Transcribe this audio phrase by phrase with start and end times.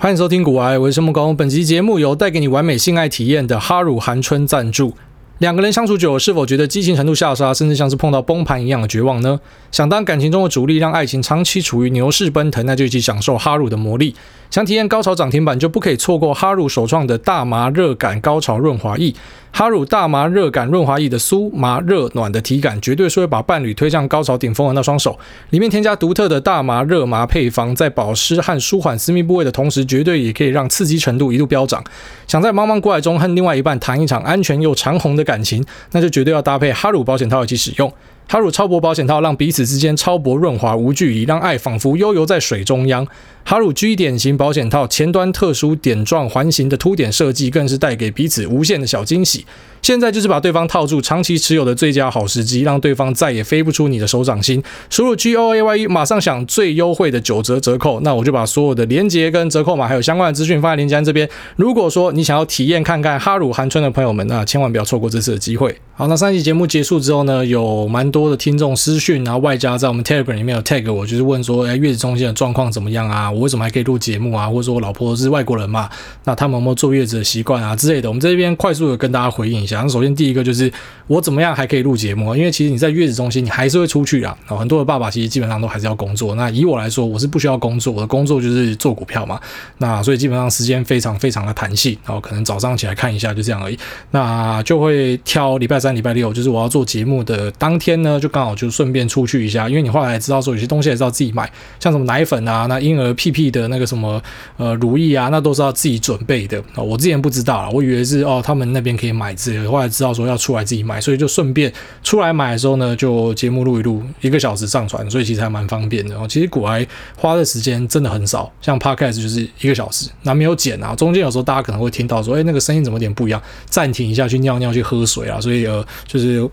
[0.00, 4.94] 欢迎收听《古爱我是木工》，本集节目由带给你完美性爱体验的哈鲁寒春赞助。
[5.38, 9.40] 两个人相处久了，是否觉得激情程度下杀，甚至像是碰到崩盘一样的绝望呢？
[9.72, 14.14] 想当感情中的主力，让爱情长期处于牛市奔腾，那就一起享受哈鲁的魔力。
[14.50, 19.14] 想体验高潮涨停板，就不可以错过哈鲁首创的大麻热感高潮润滑液。
[19.50, 25.18] 哈鲁大麻热感润滑液的酥麻热暖的体感，绝对是会把伴侣推向高潮顶峰的那双手。
[25.50, 31.82] 里面添加独特的大麻热麻配方，在保湿和舒缓私密部位的同时，绝对也可以让刺激程度一路飙涨。
[32.26, 37.92] 想在茫茫股海中和另外一半谈一场安全又长红的感情，那就绝对要搭配哈鲁保险套一起使用。
[38.30, 43.06] 哈鲁超薄保险套让彼此之间超薄润滑无距离，让爱仿佛悠游在水中央。
[43.42, 49.46] 哈鲁 G 点型保险套前端特殊点状环形的凸点设计，更是带给彼此无限的小惊喜。
[49.82, 54.62] 现在就是把对方套住，长期持有的最佳好时机，让对方再也飞不出你的手掌心。
[54.90, 58.00] 输入 G O A Y E，马上享最优惠的九折折扣。
[58.00, 61.28] 那我就把所有的链接跟折扣码还有相关的资讯放在链接这边。
[61.56, 65.74] 如果说你想要体验看看哈鲁寒春的朋友们，那千万不要错过这次的机会。
[65.94, 73.30] 好，那上期节目结束之后呢，有蛮多的听众私讯，然后外加在我们 Telegram 里面有 tag 我，就是问说，哎，月子中心的状况怎么样啊？
[73.30, 74.48] 我为什么还可以录节目啊？
[74.48, 75.88] 或者说我老婆是外国人嘛？
[76.24, 78.08] 那他们有没有坐月子的习惯啊之类的？
[78.08, 79.80] 我们这边快速的跟大家回应一下。
[79.82, 80.72] 那首先第一个就是
[81.06, 82.34] 我怎么样还可以录节目？
[82.34, 84.36] 因为其实你在月子中心，你还是会出去啊。
[84.46, 86.34] 很多的爸爸其实基本上都还是要工作。
[86.34, 89.40] 那以我来说，我是不需要工作，我的工作就是做股票嘛。
[89.78, 93.78] 那所以基本上时间非常非常的弹性，然后可能早上起来看一下就这样而已。
[94.10, 99.68] 那就会挑礼拜三、礼拜六，就是我要做节目的当天呢，就刚好就顺便出去一下。
[99.68, 104.22] 因为你后来知道说有些东西还是要自己买，像什么奶粉啊，那婴儿屁屁的那个什么
[104.56, 106.62] 呃乳液啊，那都是要自己准备的。
[106.76, 111.72] 我之前不知道啊，我以为是哦他们那边可以买之类后来知道说要出来自己买，所以就顺便
[112.04, 116.16] 出来买的时候呢，就节目录一录，一个小时上传，所以其实还蛮方便的。
[116.18, 126.48] 哦，其实古来花的时间真的很少，像 Podcast 就是一个小时，那没有剪啊，中间有时候大家可能会听到说，哎，那个声音怎么有点不一样，暂停一下去尿尿去喝水啊，所以呃就是。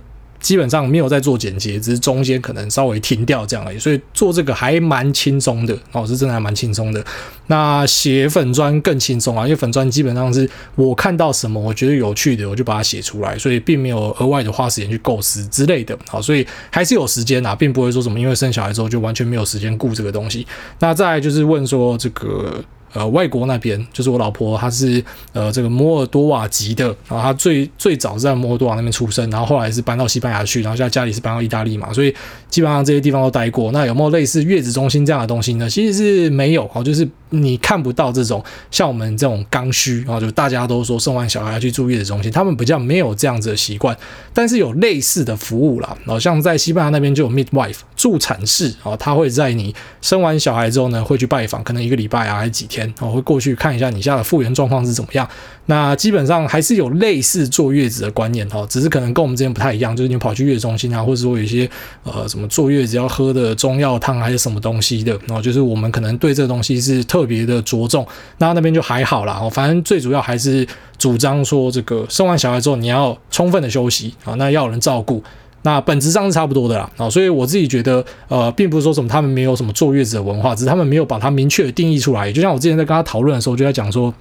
[0.46, 7.04] 基本上没有在做剪辑，只是中间可能稍微停掉这样而已，所以做这个还蛮轻松的哦，是真的还蛮轻松的。
[7.48, 15.98] 那写粉砖更轻松啊，因为粉砖基本上是我看到什么我觉得有趣的，我就把它写出来，所以并没有额外的花时间去构思之类的。
[16.08, 20.46] 好，所以还是有时间啊，并不会说什么因为生小孩之后就完全没有时间顾这个东西。
[20.78, 22.64] 那再就是问说这个。
[22.96, 32.16] 呃，外国那边就是我老婆，她是呃这个摩尔多瓦籍的，然后她最最早是在摩尔多瓦那边出生，然后后来是搬到西班牙去，然后现在家里是搬到意大利嘛，所以
[32.50, 33.72] 基本上这些地方都待过。
[33.74, 35.70] 那有没有类似月子中心这样的东西呢？
[35.70, 38.42] 其实是没有哦，就是你看不到这种
[38.72, 43.96] 像我们这种刚需，然后就大家都说生完小孩要去住月子中心，他们比较没有这样子的习惯，
[44.34, 45.98] 但是有类似的服务啦。
[46.06, 52.85] 然后像在西班牙那边就有 midwife 助产士啊，他会在你生完小孩之后呢，会去拜访，可能一个礼拜啊，还是几天。
[53.00, 55.28] 我会过去看一下你家的复原状况是怎么样。
[55.68, 61.68] 那基本上还是有类似坐月子的观念哈，只是可能跟我们之前不太一样，就是你跑去月中心啊，或者说有一些
[62.04, 68.08] 呃什么坐月子要喝的中药汤还是什么东西的，然后就是我们可能对这个东西是特别的着重。
[68.38, 75.24] 那那边就还好啦，反正最主要还是主张说这个生完小孩之后你要充分的休息啊，那要有人照顾。
[75.66, 82.32] 那本质上是差不多的啦，啊，所以我自己觉得，呃，并不是说什么他们没有什么坐月子的文化，只是他们没有把它明确的定义出来。
[82.32, 84.14] 就像我之前在跟他讨论的时候，就在讲说。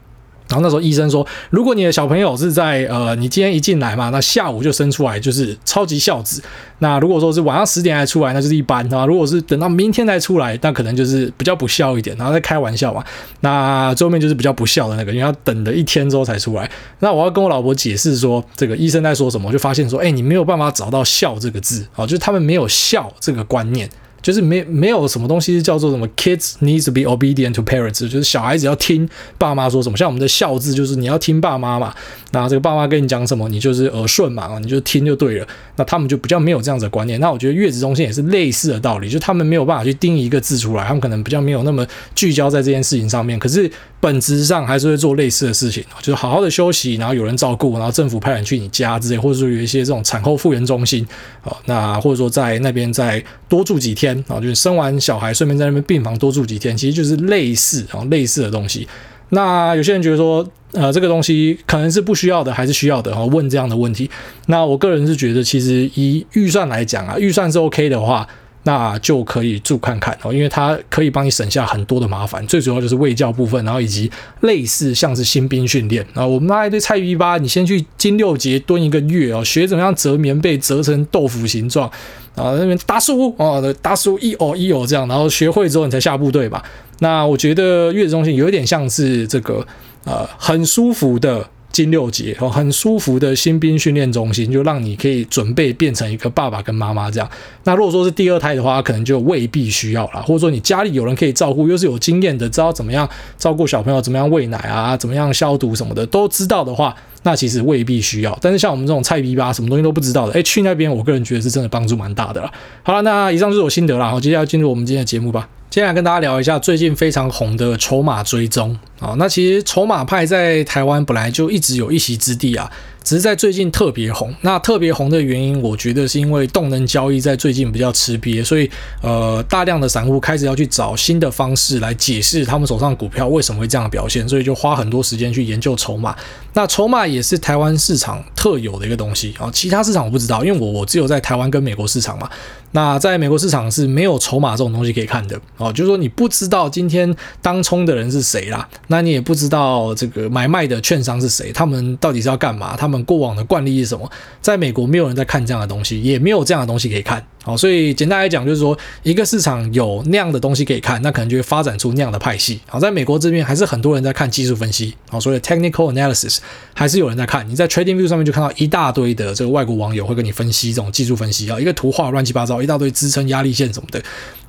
[0.49, 6.43] 然后那时候医生说，如果你的小朋友是在呃，你今天一进来嘛，那下午就生出来就是超级孝子。
[6.81, 9.07] 那如果说是晚上十点才出来，那就是一般啊。
[9.07, 12.15] 如果是等到明天才出来，那可能就是比较不孝一点。
[12.19, 13.03] 然后在开玩笑嘛。
[13.41, 16.71] 那最后面就是比较不孝的那个，因为要等了一天之后才出来。
[16.99, 23.89] 那我要跟我老婆解释说，这个医生在说什么，我就发现说，哎，你没有办法找到孝这个字啊，就是他们没有孝这个观念。
[24.25, 29.99] 就是没没有什么东西是叫做什么 kids needs to be obedient to parents，就是小孩子要听爸妈说什么。
[29.99, 31.95] 像我们的孝字，就是你要听爸妈嘛。
[32.31, 35.47] 那这个爸妈跟你讲什么，你就是耳顺嘛，你就听就对了。
[35.77, 37.21] 那他们就比较没有这样子的观念。
[37.21, 43.39] 那我觉得月子中心也是类似的道理，就他们没有办法去定一个字出来，他们可能比较没有那么聚焦在这件事情上面。
[43.39, 43.71] 可是
[44.01, 51.07] 本质上还是会做类似的事情，就是好好的休息，然后有人照顾，然后政府派人去你家之类，或者说有一些这种产后复原中心
[51.43, 54.17] 啊，那或者说在那边在多住几天。
[54.29, 58.87] 啊，就是生完小孩，顺便在那边病房多住几天，其实就是类似啊，类似的东西。
[59.31, 63.15] 那有些人觉得说，呃，这个东西可能是不需要的，还是需要的？
[63.15, 64.11] 哈，问这样的问题。
[64.47, 68.27] 那我个人是觉得，其实以预算来讲啊，预算是 OK 的话。
[68.67, 74.11] 那就可以住看看哦，因为它可以帮你省下很多的麻烦，最主要就是卫教部分，然后以及
[74.41, 81.93] 类似像是新兵训练啊，我们那一堆菜逼吧，你先去金六节蹲一个月哦，学怎么样折棉被，折成豆腐形状
[82.35, 86.63] 啊，那边大叔哦，大叔一哦一哦这样，然后学会之后你才下部队吧。
[87.01, 89.67] 那我觉得月子中心有点像是这个
[90.05, 91.49] 呃很舒服的。
[91.75, 97.29] 金六结哦，很舒服的新兵训练中心，就让你可以准备变成一个爸爸跟妈妈这样。
[97.65, 106.95] 那如果说是第二胎的话，可能就未必需要了，或者说你家里有人可以照顾，又是有经验的，知道怎么样照顾小朋友，怎么样喂奶啊，怎么样消毒什么的，都知道的话，
[107.25, 108.39] 那其实未必需要。
[108.41, 112.49] 但是像我们这种菜逼吧，什么东西都不知道的，诶，去那边，我个人觉得是真的帮助蛮大的了。
[112.85, 115.49] 好了，那以上就是我心得了，好，接下来进入我们今天的节目吧。
[115.71, 122.71] 接下来跟大家聊一下最近非常红的筹码追踪啊，那其实筹码派在台湾本来就一直有一席之地啊。
[123.05, 128.71] 只是在最近特别红，那特别红的原因，我觉得是因为动能交易在最近比较吃瘪，所以
[129.03, 136.17] 呃，大量的散户开始要去找新的方式来解释他们手上股票为什么会这样表现，所以就花很多时间去研究筹码。
[136.55, 142.31] 那筹码也是台湾市场特有的一个东西啊，其他市场我不知道，因为我我只有在台湾跟美国市场嘛。
[142.71, 152.95] 那在美国市场是没有筹码这种东西可以看的哦，就是说你不知道今天当冲的人是谁啦，那你也不知道这个买卖的券商是谁，他们到底是要干嘛，他们。
[153.05, 154.11] 过往的惯例是什么？
[154.41, 157.23] 在美国没有人在看这样的东西，也没有这样的东西可以看。
[157.43, 162.59] 好，所以简单来讲，就是说一个市场有那样的东西可以看，那可能就会发展出那样的派系。
[162.67, 164.95] 好，在美国这边还是很多人在看技术分析。
[165.11, 166.39] 好，所以 technical analysis
[166.73, 167.47] 还是有人在看。
[167.47, 174.03] 你在 TradingView 上面就看到一大堆的这个外国网友会跟你分析这种技术分析啊，一个图画乱七八糟，一大堆支撑压力线什么的。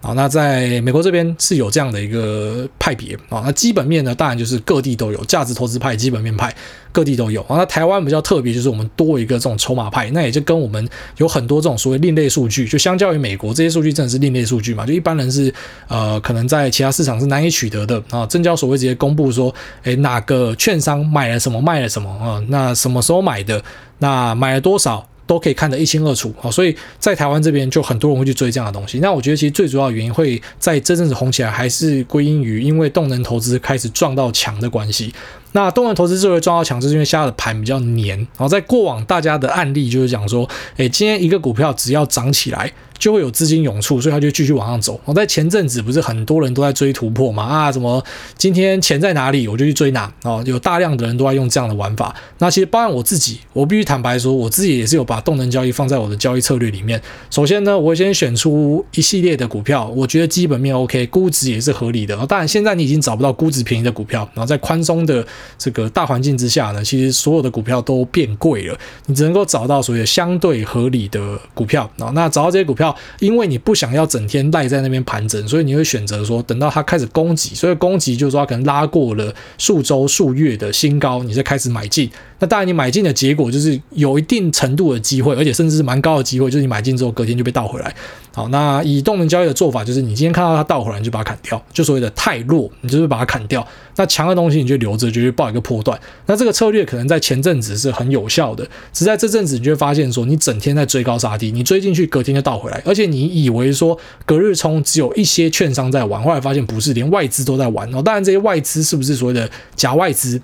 [0.06, 3.42] 好，那在美国这边是有这样的一个派别啊。
[3.44, 6.56] 那基本面呢，当然就是各地都有价值投资派、基本面派，
[6.92, 7.42] 各地都有。
[7.42, 10.88] 啊，那台湾比较特别，就是我们多一个这种筹码派，那也就跟我们
[11.18, 12.78] 有很多这种所谓另类数据，就。
[12.78, 14.86] 相较于美国这些数据真的是另类数据嘛？
[14.86, 15.52] 就一般人是
[15.88, 18.24] 呃，可能在其他市场是难以取得的啊。
[18.28, 19.52] 证交所会直接公布说，
[19.86, 22.40] 诶，哪个券商买了什么，卖了什么啊？
[22.50, 23.60] 那什么时候买的？
[23.98, 25.07] 那买了多少？
[25.27, 29.00] 都可以看得一清二楚啊，所以在台湾这边就很多人会去追这样的东西。
[29.00, 35.13] 那我觉得其实最主要原因会在这阵子红起来，还是归因于因为动能投资开始撞到墙的关系。
[35.54, 38.18] 那动能投资之所以撞到墙，是因为现在的盘比较黏。
[38.18, 42.71] 然后在过往大家的案例就是讲说，诶，今天一个股票只要涨起来。
[42.97, 45.00] 就会有资金涌出，所以它就继续往上走。
[45.06, 47.44] 我在前阵子不是很多人都在追突破嘛？
[47.44, 48.03] 啊，什么
[48.38, 50.12] 今天钱在哪里，我就去追哪。
[50.24, 52.15] 哦，有大量的人都在用这样的玩法。
[52.39, 57.01] 那其实包含我自己，我必须坦白说，我自己也是有把动能交易放在我的交易策略里面。
[57.30, 62.15] 首先呢，我会先选出一系列的股票，我觉得基本面 OK，估值也是合理的。
[62.25, 65.25] 当然，现在你已经找不到估值便宜的股票，然后在宽松的
[65.57, 68.77] 这个大环境之下呢，其实所有的股票都变贵了。
[69.07, 71.89] 你只能够找到所谓的相对合理的股票。
[72.13, 72.94] 那找到这些股票。
[73.19, 82.09] 因为你不想要整天赖在那边盘整，所以你会选择说等到它开始攻击，所以攻击就是说它可能拉过了数周、数月的新高，你再开始买进。
[82.40, 87.96] 那当然，你买进的结果就是有一定程度的机会，而且甚至是蛮高的机会，就是你买进之后隔天就被倒回来。
[88.34, 93.66] 好，那以动能交易的做法，就是你今天看到它倒回来，你就把它砍掉，就所谓的太弱，你就是把它砍掉。
[93.96, 95.98] 那强的东西你就留着，就去抱一个波段。
[96.26, 108.02] 那这个策略可能在前阵子是很有效的，只在这阵子你就会发现说，你整天在追高杀低，你追进去隔天就倒回来，而且你以为说隔日冲只有一些券商在玩，后来发现不是，连外资都在玩哦。
[108.02, 110.42] 当然，这些外资是不是所谓的假外资？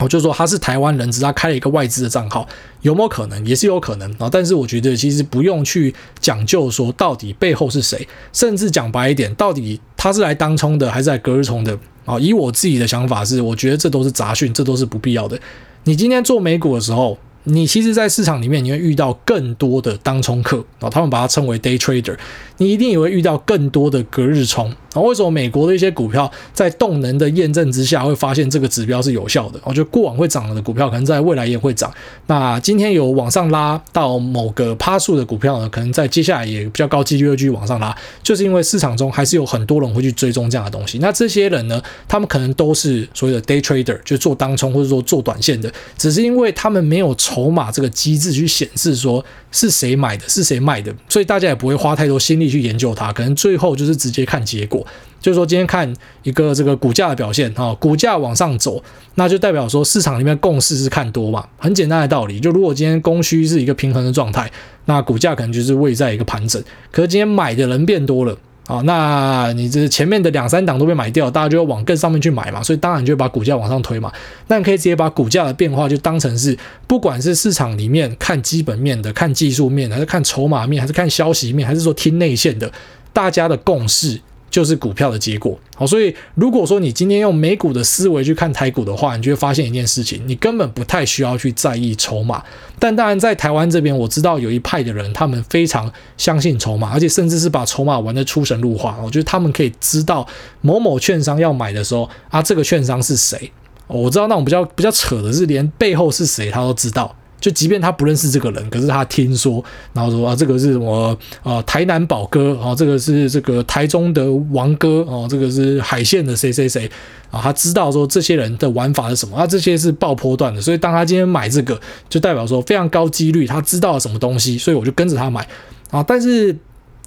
[0.00, 2.46] 我就说他是台湾人，只是他开了一个外资的账号，
[2.82, 3.46] 有没有可能？
[3.46, 4.28] 也是有可能啊。
[4.30, 12.18] 但是我觉得其实不用去讲究说到底背后是谁，甚至讲白一点，到底他是来当冲的还是来隔日冲的啊？
[12.18, 15.38] 以我自己的想法是，我觉得这都是杂讯，这都是不必要的。
[15.84, 17.18] 你今天做美股的时候。
[17.44, 22.16] 你其实，在市场里面，你会遇到更多的当冲客啊，他们把它称为 day trader。
[22.56, 25.02] 你一定也会遇到更多的隔日冲啊。
[25.02, 29.60] 为什么美国的一些股票在动能的验证之下，会发现这个指标是有效的？
[29.64, 31.92] 我觉得过往会涨的股票，可能在未来也会涨。
[32.28, 40.98] 那今天有往上拉到某个趴数的股票呢，可能在接下来也比较高几率会继续往上拉，就是因为市场中还是有很多人会去追踪这样的东西。
[40.98, 47.33] 那这些人呢，他们可能都是所谓的 day trader，就做当冲或者说做短线的，只是因为他们没有冲。
[47.34, 54.86] 筹码这个机制去显示说是谁买的，是谁卖的，所以大家也不会花太多心力去研究它，可能最后就是直接看结果，
[55.20, 58.80] 就是说今天看一个这个股价的表现啊，股价往上走，
[59.16, 64.48] 那就代表说市场里面共识是看多嘛，很简单的道理，就如果今天供需是一个平衡的状态，
[64.84, 66.62] 那股价可能就是位在一个盘整，
[66.92, 68.38] 可是今天买的人变多了。
[68.66, 74.10] 啊，那你这前面的两三档都被买掉，大家就要往更上面去买嘛，所以当然就会把股价往上推嘛。
[74.48, 76.56] 那你可以直接把股价的变化就当成是，
[76.86, 82.72] 不管是市场里面看基本面的、看技术面，还是看筹码面，还是看消息面，还是说听内线的，
[83.12, 84.18] 大家的共识
[84.54, 85.58] 就是股票的结果。
[85.74, 92.40] 好，所以如果说你今天用美股的思维去看台股的话，你就会发现一件事情，你根本不太需要去在意筹码。
[92.78, 98.96] 但当然，在台湾这边，我知道有一派的人，他们非常相信筹码，而且甚至是把筹码玩得出神入化。
[99.02, 100.24] 我觉得他们可以知道
[100.60, 103.50] 某某券商要买的时候啊，这个券商是谁。
[103.88, 107.12] 我知道那种比较比较扯的是，连背后是谁他都知道。
[107.44, 111.60] 就即便他不认识这个人，可是他听说，然后说啊，这个是什么啊？
[111.64, 116.90] 台南宝哥啊，这个是这个台中的王哥啊，这个是海线的谁谁谁
[117.30, 117.38] 啊？
[117.42, 119.46] 他知道说这些人的玩法是什么啊？
[119.46, 125.46] 这些是爆破段的，所以当他今天买这个，就代表说非常高几率他知道了什么东西，所以我就跟着他买
[125.90, 126.02] 啊。
[126.02, 126.56] 但是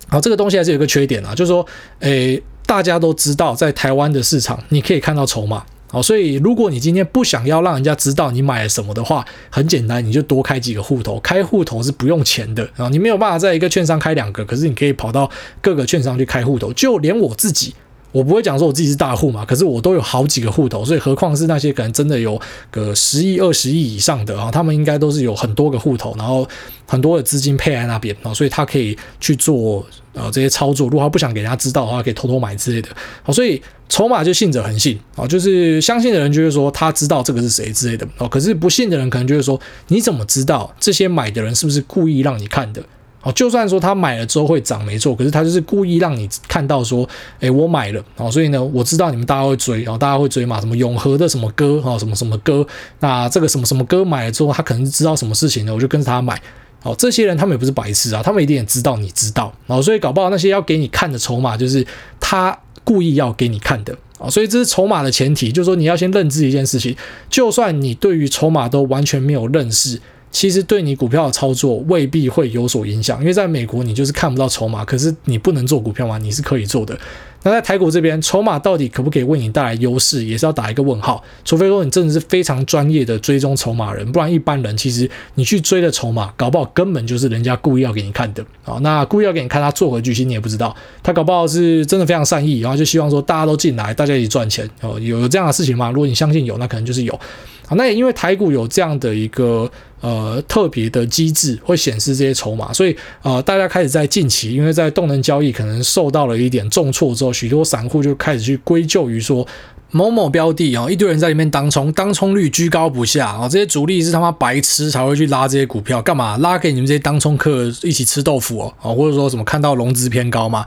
[0.10, 1.66] 啊，这个东西还是有个缺点啊，就是说，
[2.02, 5.66] 诶，大家都知道，在台湾的市场，你可以看到筹码。
[5.90, 11.18] 好，所以如果你今天不想要让人家知道你买了什么的话，很简单，你就多开几个户头。
[11.22, 16.74] 开户头是不用钱的啊，你没有办法在一个券商开两个，可是你可以跑到各个券商去开户头。
[16.74, 17.74] 就连我自己，
[18.18, 22.40] 我不会讲说我自己是大户嘛，可是我都有好几个户头，所以何况是那些可能真的有
[22.72, 26.48] 个十亿、二十亿以上的啊，他们应该都是有很多个户头，然后
[26.88, 30.88] 很多的资金配在那边啊，所以他可以去做呃这些操作。
[30.88, 32.90] 如果他不想给人家知道的话，可以偷偷买之类的。
[33.24, 33.62] 好，所以。
[33.90, 38.28] 筹码就信者恒信啊，就是相信的人就会说他知道这个是谁之类的哦。
[38.28, 39.58] 可是不信的人可能就会说，
[39.88, 42.84] 你怎么知道这些买的人是不是故意让你看的？
[43.28, 47.08] 哦，就算说他买了之后会涨没错，可是他就是故意让你看到说，
[47.40, 52.66] 诶，我买了哦，所以呢，我知道你们大家会追然后，大家会追嘛，什么永和的什么歌啊，什么什么歌，
[53.02, 56.42] 那这个什么什么歌买了之后，他可能知道什么事情呢，我就跟着他买。
[56.84, 61.86] 哦，这些人他们也不是白痴啊，他们一定也知道你知道哦，所以搞不好那些要给你看的筹码就是
[62.20, 62.58] 他。
[62.84, 66.96] 故意要给你看的啊，所以这是筹码的前提，就是说你要先认知一件事情，
[67.30, 70.00] 就算你对于筹码都完全没有认识，
[70.38, 76.20] 其实对你股票的操作未必会有所影响，因为在美国你就是看不到筹码，可是你不能做股票吗？
[76.20, 76.96] 你是可以做的。
[77.42, 81.24] 那在台股这边，筹码到底可不可以为你带来优势，也是要打一个问号。
[81.44, 88.78] 除非说你真的是非常专业的追踪筹码人，不然一般人其实你去追的筹码，搞不好根本就是人家故意要给你看的啊。
[88.82, 90.76] 那故意要给你看他作何居心，你也不知道。
[91.02, 95.00] 他搞不好是真的非常善意，然后就希望说大家都进来，大家一起赚钱哦。
[95.00, 95.90] 有这样的事情吗？
[95.90, 97.20] 如果你相信有，那可能就是有。
[97.68, 99.70] 好，那也因为台股有这样的一个
[100.00, 109.46] 呃特别的机制，会显示这些筹码，所以呃大家开始在近期，因为在动能交易可能受到了一点重挫之后，许多散户就开始去归咎于说
[109.92, 120.66] 某某标的啊，一堆人在里面当冲，当冲率居高不下啊，这些主力是他妈白痴才会去拉这些股票，干嘛拉给你们这些当冲客一起吃豆腐哦，啊，或者说什么看到融资偏高嘛？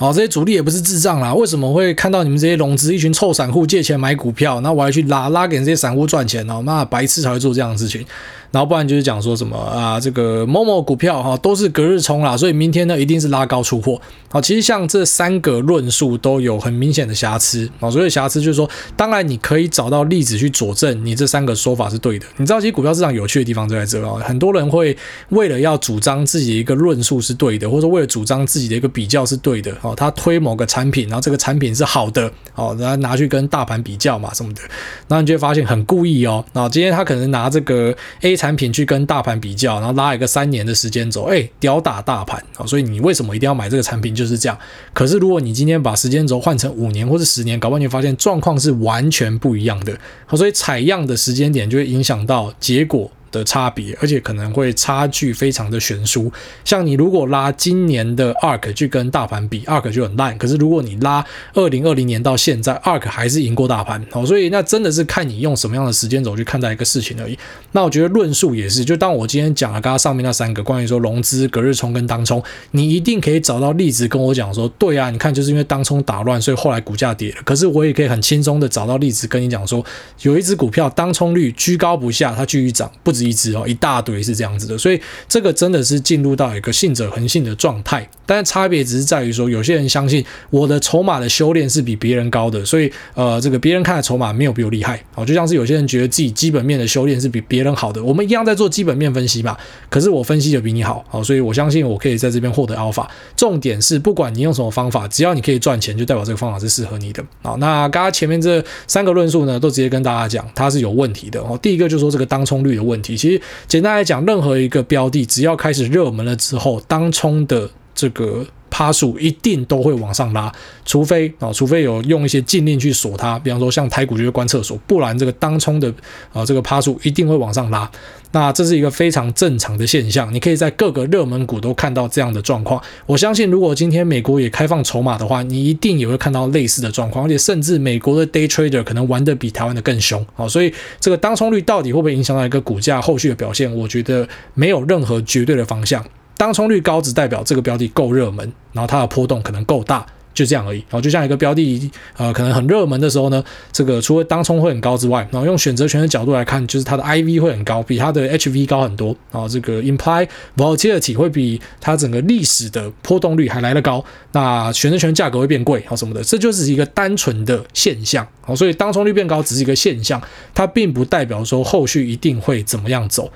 [0.00, 6.62] 好，这些主力也不是智障啦，为什么会看到你们这些融资一群臭散户借钱买股票，那我还去拉拉给这些散户赚钱哦？
[6.64, 8.02] 那白痴才会做这样的事情。
[8.50, 14.00] 然后不然就是讲说什么啊，这个某某股票哈都是隔日冲啦，所以明天呢一定是拉高出货。
[14.28, 17.88] 好，其实像这三个论述都有很明显的瑕疵啊。
[17.88, 22.26] 所以瑕疵就是说，当然你可以找到例子去佐证你这三个说法是对的。
[22.38, 24.20] 你知道，其实股票市场有趣的地方就在这哦。
[24.24, 24.96] 很多人会
[25.28, 34.62] 为了要主张自己的一个论述是对的，或者为了主张自己的一个比较是对的哦，他推某个产品，然后这个产品是好的哦，然后拿去跟大盘比较嘛什么的，
[35.06, 36.44] 那你就会发现很故意哦。
[36.52, 38.40] 那今天他可能拿这个 A。
[38.40, 42.64] 产品去跟大盘比较，然后拉一个三年的时间轴，哎，屌打大盘啊！
[42.64, 44.14] 所以你为什么一定要买这个产品？
[44.14, 44.58] 就是这样。
[44.94, 49.94] 可是如果你今天把时间轴换成五年或者十年，搞不好你发现状况是完全不一样的。
[50.34, 56.32] 所以采样的时间点就会影响到结果的差别，而且可能会差距非常的悬殊。
[56.64, 60.36] 像你如果拉今年的 ARK 去跟大盘比，ARK 就很烂。
[60.38, 64.04] 可是如果你拉二零二零年到现在，ARK 还是赢过大盘。
[64.10, 67.38] 好，所以那真的是看你用什么样的时间轴去看待一个事情而已。
[67.72, 77.36] 那我觉得论述也是，就当我今天讲了刚刚上面那三个关于说融资、隔日冲跟当冲，你一定可以找到例子跟我讲说，对啊，你看就是因为当冲打乱，所以后来股价跌了。
[77.44, 79.84] 可是我也可以很轻松的找到例子跟你讲说，
[80.22, 83.19] 有一只股票当冲率居高不下，它继续涨，不止。
[83.24, 99.56] 一只哦，一大堆是这样子的，所以这个真的是进入到一个信者恒信的状态，但是差别只是在于说，有些人相信我的筹码的修炼是比别人高的，所以呃，这个别人看的筹码没有比我厉害，好，就像是有些人觉得自己基本面的修炼是比别人好的，我们一样在做基本面分析嘛，
[99.88, 103.06] 可是我分析的比你好，好，所以我相信我可以在这边获得 alpha。
[103.36, 107.24] 重点是，不管你用什么方法，只要你可以赚钱，就代表这个方法是适合你的。
[107.42, 111.58] 好，那刚刚前面这三个论述呢，都直接跟大家讲，它是有问题的哦。
[111.62, 113.09] 第一个就是说这个当冲率的问题。
[113.16, 118.46] 其实简单来讲，任何一个标的只要开始热门了之后，当冲的这个。
[118.80, 120.50] 趴数一定都会往上拉，
[120.86, 125.92] 除非啊，除非有用一些禁令去锁它，比方说像台股就是关厕所，不然这个当冲的
[126.32, 127.90] 啊这个趴数一定会往上拉。
[128.32, 132.82] 那这是一个非常正常的现象，你可以在各个热门股都看到这样的状况。
[133.04, 140.24] 我相信，如果今天美国也开放筹码的话，你一定也会看到类似的状况，而且甚至美国的 day trader 可能玩得比台湾的更凶。
[140.36, 143.70] 啊，所以这个当冲率到底会不会影响到一个股价后续的表现？
[143.76, 146.02] 我觉得没有任何绝对的方向。
[146.40, 150.06] 当冲率高只代表这个标的够热门，然后它的波动可能够大。
[150.32, 170.22] 就这样而已，然后就像一个标的，呃，可能很热门的时候呢，这个除了当冲会很高之外，然后用选择权的角度来看，就是它的 IV 会很高，比它的 HV 高很多，然后这个 Implied Volatility 会比它整个历史的波动率还来得高，那选择权价格会变贵，好什么的，这就是一个单纯的现象，好，所以当冲率变高只是一个现象，
[170.54, 173.30] 它并不代表说后续一定会怎么样走。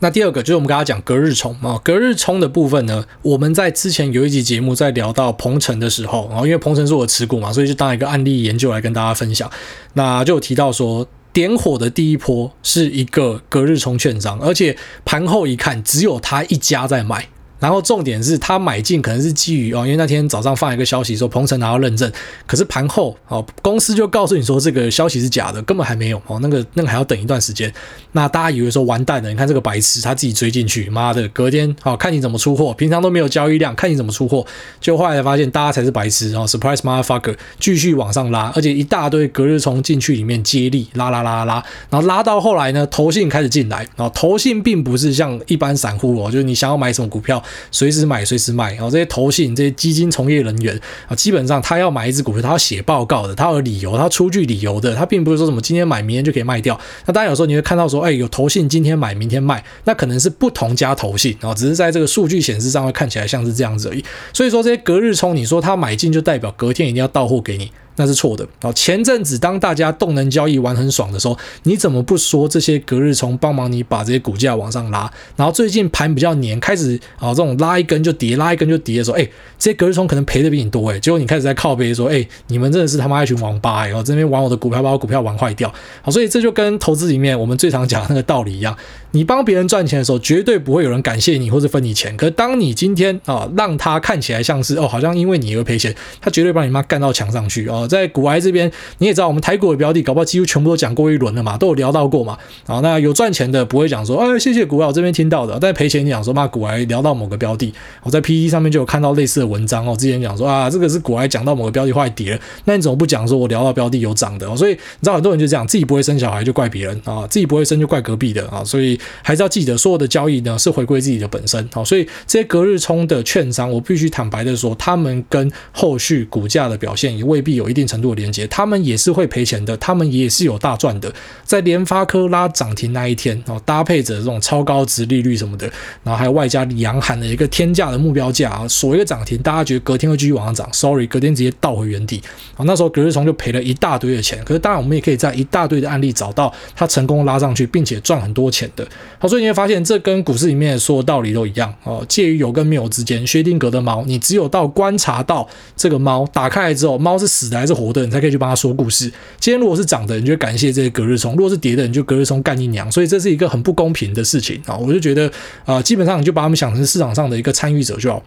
[0.00, 9.50] 那第二个就是我们刚刚讲隔日冲啊，隔日冲的部分呢，我们在之前有一集节目在聊到鹏程的时候，然后因为鹏程是我持股嘛，所以就当一个案例研究来跟大家分享。
[9.94, 17.28] 那就有提到说，点火的第一波是一个隔日冲券商，而且盘后一看，只有他一家在买。
[17.60, 22.10] 然后重点是他买进可能是基于哦，因为那天早上放一个消息说鹏程拿到认证，
[22.46, 27.72] 可是盘后哦公司就告诉你说这个消息是假的，根本还没有哦，那个那个还要等一段时间。
[28.12, 34.44] 那大家以为说完蛋了，你看这个白痴他自己追进去，妈的，隔天好、哦、看你怎么出货，平常都没有交易量，看你怎么出货。
[34.80, 47.42] 就后来才发现大家才是白痴哦，surprise motherfucker，继续往上拉，而且一大堆隔日冲进去里面接力拉拉拉拉拉，然后拉到后来呢，投信开始进来，然后投信并不是像一般散户哦，就是你想要买什么股票。
[47.70, 48.72] 随时买，随时卖。
[48.74, 50.78] 然后这些投信、这些基金从业人员
[51.08, 56.78] 啊，基本上他要买一只股票，他要写报告的，他有理由，他出具理由的，他并不是说什么今天买，明天就可以卖掉。
[57.06, 64.04] 那当然有时候你会看到说，哎，有投信今天买，明天卖，那可能是不同家投信，然后只是在这个数据显示上会看起来像是这样子而已。
[64.32, 67.70] 所以说这些隔日冲，你说他买进就代表隔天一定要到货给你。
[68.00, 68.72] 那是错的啊！
[68.72, 75.10] 前阵子当大家动能交易玩很爽的时候，你怎么不说这些隔日冲帮忙你把这些股价往上拉？
[75.36, 79.28] 然后最近盘比较黏，开始啊这种拉一根就跌，拉一根就跌的时候，哎，
[79.58, 83.92] 这些隔日冲可能赔的比你多哎，结果你开始在靠背说，哎，你们真的是他妈一群王八哎！
[83.92, 85.72] 哦，这边玩我的股票，把我股票玩坏掉。
[86.02, 88.74] 好，所以这就跟投资里面我们最常讲的那个道理一样，
[89.12, 92.16] 你帮别人赚钱的时候，绝对不会有人感谢你或者分你钱。
[92.16, 98.70] 可当你今天啊让他看起来像是哦，好像因为你而赔钱，他绝对把你妈干到墙上去哦，在股癌这边。
[98.98, 102.38] 你也知道，我们台股的标的，搞不好几乎全部都讲过一轮了嘛，都有聊到过嘛。
[102.66, 105.58] 啊，那有赚钱的不会讲说，哎，谢谢股癌，我这边听到的。
[105.60, 109.96] 但赔钱你讲说，骂股癌聊到某个标的，我在 pt 上面就有看到类似的文章哦。
[109.98, 114.54] 之前讲说啊，这个是股癌讲到某个标的坏跌，那你怎么不讲说我聊到标的有涨的？
[114.56, 118.62] 所以你知道很多人就这样，自己不会生小孩就怪别人啊，自己不会生就怪隔壁的啊。
[118.62, 121.68] 所以还是要记得，所有的交易呢是回归自己的本身。
[121.72, 129.44] 好，所以这些隔日冲的券商，我必须坦白的说，他们跟后续股价的表现也未必有一定程度的连接，他们也是会赔。
[129.50, 131.12] 钱的，他们也是有大赚的。
[131.44, 135.66] 在联发科拉涨停那一天，然后搭配着这种超高值利率什么的，
[136.04, 142.22] 然后还有外加扬喊的一个天价的目标价啊，锁一个涨停，大家觉得隔天会继续往上涨？Sorry，隔天直接倒回原地。
[142.54, 144.40] 啊，那时候隔日冲就赔了一大堆的钱。
[144.44, 148.86] 可是当然，我们也可以在一大堆的案例找到它成功拉上去，并且赚很多钱的。
[149.18, 153.26] 好，所以你会发现，这跟股市里面说的道理都一样哦，介于有跟没有之间。
[153.26, 159.12] 薛定谔的猫，你只有到观察到这个猫打开来之后，猫是死的还是活的，你才可以去帮它说故事。
[159.38, 162.90] 今天如果是涨的，你就感谢这些隔日冲；如果是跌的，你就隔日冲干你娘。
[162.90, 164.76] 所以这是一个很不公平的事情啊！
[164.76, 165.30] 我就觉得
[165.64, 168.22] 啊，基本上你就把他们想成市场上的一个参与者就好。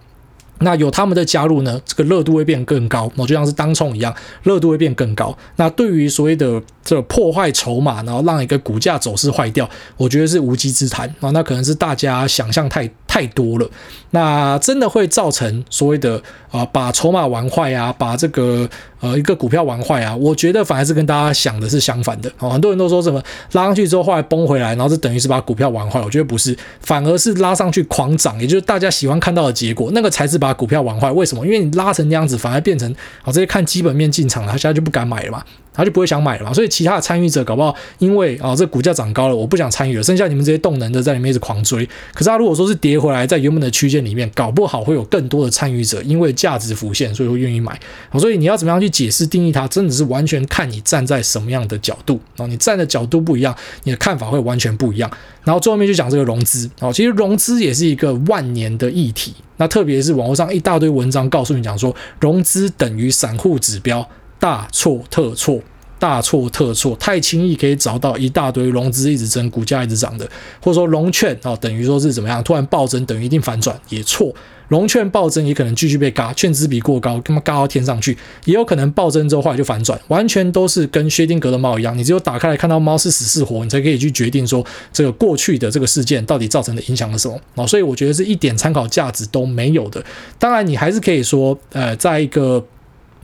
[0.60, 4.14] 那有他们的加入呢，这个热度会变更高，就像是当冲一样，
[4.44, 5.38] 热度会变更高。
[5.58, 11.32] 那对于所谓的这个破坏筹码，然后让一个股价走势坏掉，我觉得是无稽之谈啊。
[11.32, 13.70] 那可能是大家想象太太多了。
[14.10, 18.68] 那真的会造成所谓的啊，把筹码玩坏啊，把这个
[19.02, 20.16] 呃一个股票玩坏啊。
[20.16, 22.32] 我觉得反而是跟大家想的是相反的。
[22.40, 23.22] 很多人都说什么
[23.52, 26.02] 拉上去之后后来崩回来，然后这等于是把股票玩坏。
[26.02, 31.12] 我觉得不是，反而是拉上去狂涨，也就是大家喜欢看到的结果，那个才是把股票玩坏。
[31.12, 31.46] 为什么？
[31.46, 35.44] 因为你拉成那样子，反而变成啊这些看基本面进场了，他现在就不敢买了嘛。
[35.74, 41.86] 他就不会想买了嘛，所以其他的参与者搞不好，因为啊、这股价涨高了，我不想参与了，剩下你们这些动能的在里面一直狂追。
[42.14, 47.80] 可是他如果说是跌回来，在原本的区间里面，搞不好会有更多的参与者，因为价值浮现，所以会愿意买。
[48.20, 55.10] 所以你要怎么样去解释定义它，真的是完全看你站在什么样的角度啊，你站的角度不一样，你的看法会完全不一样。
[55.44, 59.34] 然后最后面就讲这个融资啊，其实融资也是一个万年的议题。
[59.58, 64.08] 那特别是网络上一大堆文章告诉你讲说，融资等于散户指标。
[64.44, 65.58] 大错特错，
[65.98, 70.30] 大错特错，太轻易可以找到一大堆融资一直增、股价一直涨的，
[70.62, 74.36] 或者说融券啊，等于说是怎么样，突然暴增等于一定反转也错。
[74.68, 78.18] 融券暴增也可能继续被嘎，券资比过高，干嘛嘎到天上去？
[78.44, 87.66] 也有可能暴增之后后来就反转，完全都是跟薛定谔的猫一样，你只有打开来看到猫是死是活，你才可以去决定说这个过去的这个事件到底造成的影响了什么啊？
[87.66, 90.04] 所以我觉得是一点参考价值都没有的。
[90.38, 92.62] 当然，你还是可以说，呃，在一个。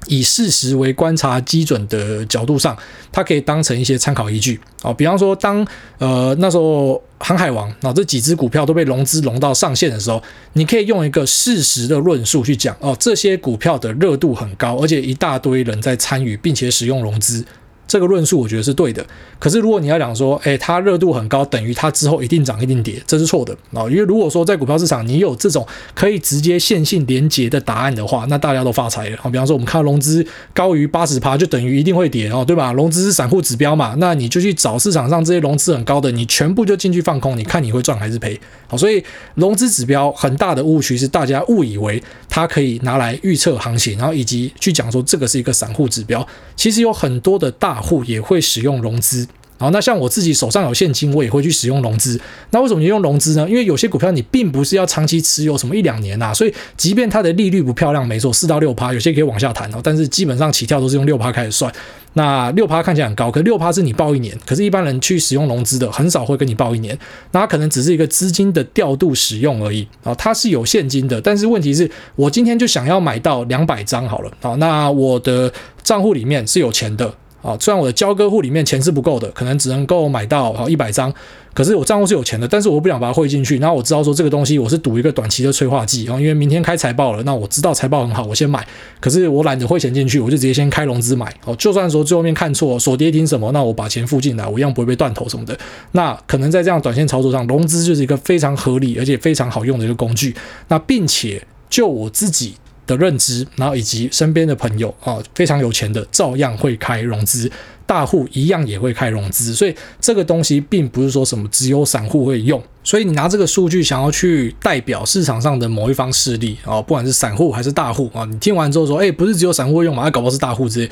[0.07, 2.77] 以事实为观察基准的角度上，
[3.11, 4.93] 它可以当成一些参考依据啊。
[4.93, 5.65] 比方说，当
[5.97, 10.21] 呃那时候航海王啊这几只股票都被融资融到上限的时候，
[10.53, 17.45] 你可以用一个事实的论述去讲哦，这些股票的热度很高，而且一大堆人在参与，并且使用融资。
[17.89, 19.03] 这个论述我觉得是对的，
[19.39, 23.81] 可是如果你要讲说，诶，它热度很高，等于它之后一定涨一定跌，这是错的啊。
[23.89, 29.25] 因为如果说在股票市场你有这种可以直接线性连结的答案的话，那大家都发财了啊。
[29.27, 30.23] 比方说我们看融资
[30.53, 32.71] 高于八十趴，就等于一定会跌哦，对吧？
[32.71, 38.39] 融资是散户指标嘛，那你就去找市场上这些融资很高的，你全部就进去放空，你看你会赚还是赔？
[38.67, 41.99] 好，所以融资指标很大的误区是大家误以为
[42.29, 46.23] 它可以拿来预测行情，然后以及去讲说这个是一个散户指标，
[46.55, 49.27] 其实有很多的大户也会使用融资。
[49.57, 52.17] 好，那像我自己手上有现金，我也会去使用融资。
[52.51, 53.45] 那为什么你用融资呢？
[53.49, 59.81] 因为有些股票你并不是要长期持有，什么一两年呐、啊，所以即便它的利率不漂亮，没错，四到六趴，有些可以往下谈哦。
[59.83, 61.69] 但是基本上起跳都是用六趴开始算。
[62.13, 66.97] 那六趴看起来很高，可六趴是你报一年，可是一般人去使用融资的很少会跟你报一年，
[67.33, 75.51] 那它可能只是一个资金的调度使用而已啊，它是有现金的，但是问题是我今天就想要买到两百张好了啊，那我的
[75.83, 77.13] 账户里面是有钱的。
[77.41, 81.13] 啊，虽然我的交割户里面钱是不够的，可能只能够买到好一百张，
[81.53, 83.57] 可是我账户是有钱的，但是我不想把它汇进去。
[83.59, 88.67] 然后我知道说这个东西我是赌一个短期的催化剂，然后因为明天开财报了，那我知道财报很好，我先买。
[88.99, 91.33] 可是我懒得汇钱进去，我就直接先开融资买。
[91.45, 95.57] 哦，就算说最后面看错锁跌停什么，那我把钱付进来，我一样不会被断头什么的。
[95.93, 100.35] 那可能在这样短线操作上，融资就是一个非常合理而且非常好用的一个工具。
[100.67, 102.55] 那并且就我自己。
[102.89, 107.49] 的认知，然后以及身边的朋友啊，非常有钱的，照样会开融资，
[107.85, 120.89] 大户一样也会开融资，所以这个东西并不是说什么只有散户会用，所以你拿这个数据想要去代表市场上的某一方势力啊，不管是散户还是大户啊，你听完之后说，哎，不是只有散户会用吗，那搞不好是大户之类。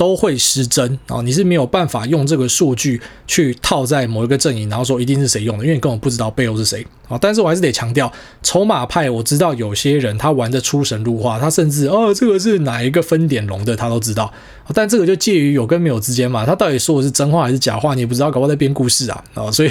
[0.00, 1.20] 都会失真啊！
[1.20, 7.18] 你是没有办法用这个数据去套在某一个阵营，然后说一定是谁用的，因为你根本不知道背后是谁啊！
[7.20, 8.10] 但是我还是得强调，
[8.42, 14.32] 筹码派我知道有些人他玩的出神入化，他甚至哦这个是哪一个分点龙的他都知道，
[14.72, 19.50] 但这个就介于有跟没有之间嘛，他到底说的是真话还是假话，你也不知道，搞不好在编故事啊啊！
[19.52, 19.70] 所以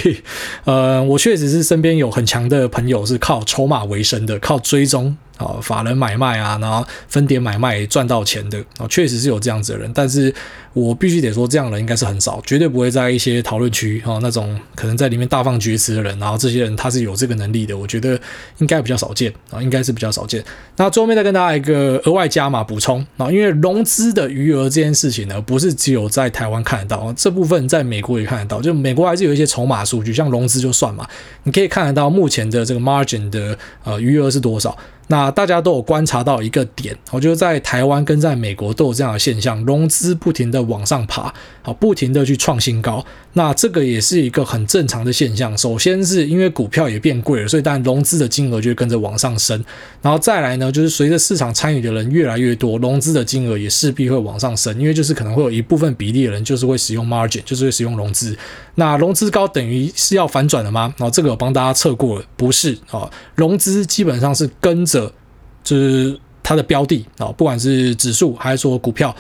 [0.65, 5.18] 呃，我确实是身边有很强的朋友是靠筹码为生的，靠追踪。
[5.39, 10.32] 啊，法人买卖啊，然后分点买卖赚到钱的啊，确实是有这样子的人，但是
[10.73, 18.19] 我必须得说，这样的人应该是很少，绝对不会在一些讨论区啊那种可能在里面大放厥词的人，然后这些人他是有这个能力的，我觉得
[18.58, 20.43] 应该比较少见啊，应该是比较少见。
[20.75, 31.08] 那最后面再跟大家一个额外加码补充啊，因为融资的余额这件事情呢，不是只有在台湾看得到，这部分在美国也看得到，就美国还是有一些筹码数据，像融资就算嘛，
[31.43, 34.78] 你可以看得到目前的这个 margin 的呃余额是多少。
[35.12, 43.04] 那大家都有观察到一个点，我觉得在台湾跟在美国都有这样的现象，融资不停的往上爬，好，不停的去创新高。
[43.34, 45.58] 那这个也是一个很正常的现象。
[45.58, 49.63] 首先是因为股票也变贵了，所以当然融资的金额就会跟着往上升。
[50.02, 58.38] 然后再来呢，就是随着市场参与的人越来越多，融资的金额也势必会往上升，因为就是可能会有一部分比例的人就是会使用 margin，就是会使用融资。
[58.80, 60.92] 那融资高等于是要反转了吗？
[60.98, 65.13] 然后这个我帮大家测过了，不是啊，融资基本上是跟着。
[65.62, 69.13] 就是它的标的啊，不管是指数还是说股票，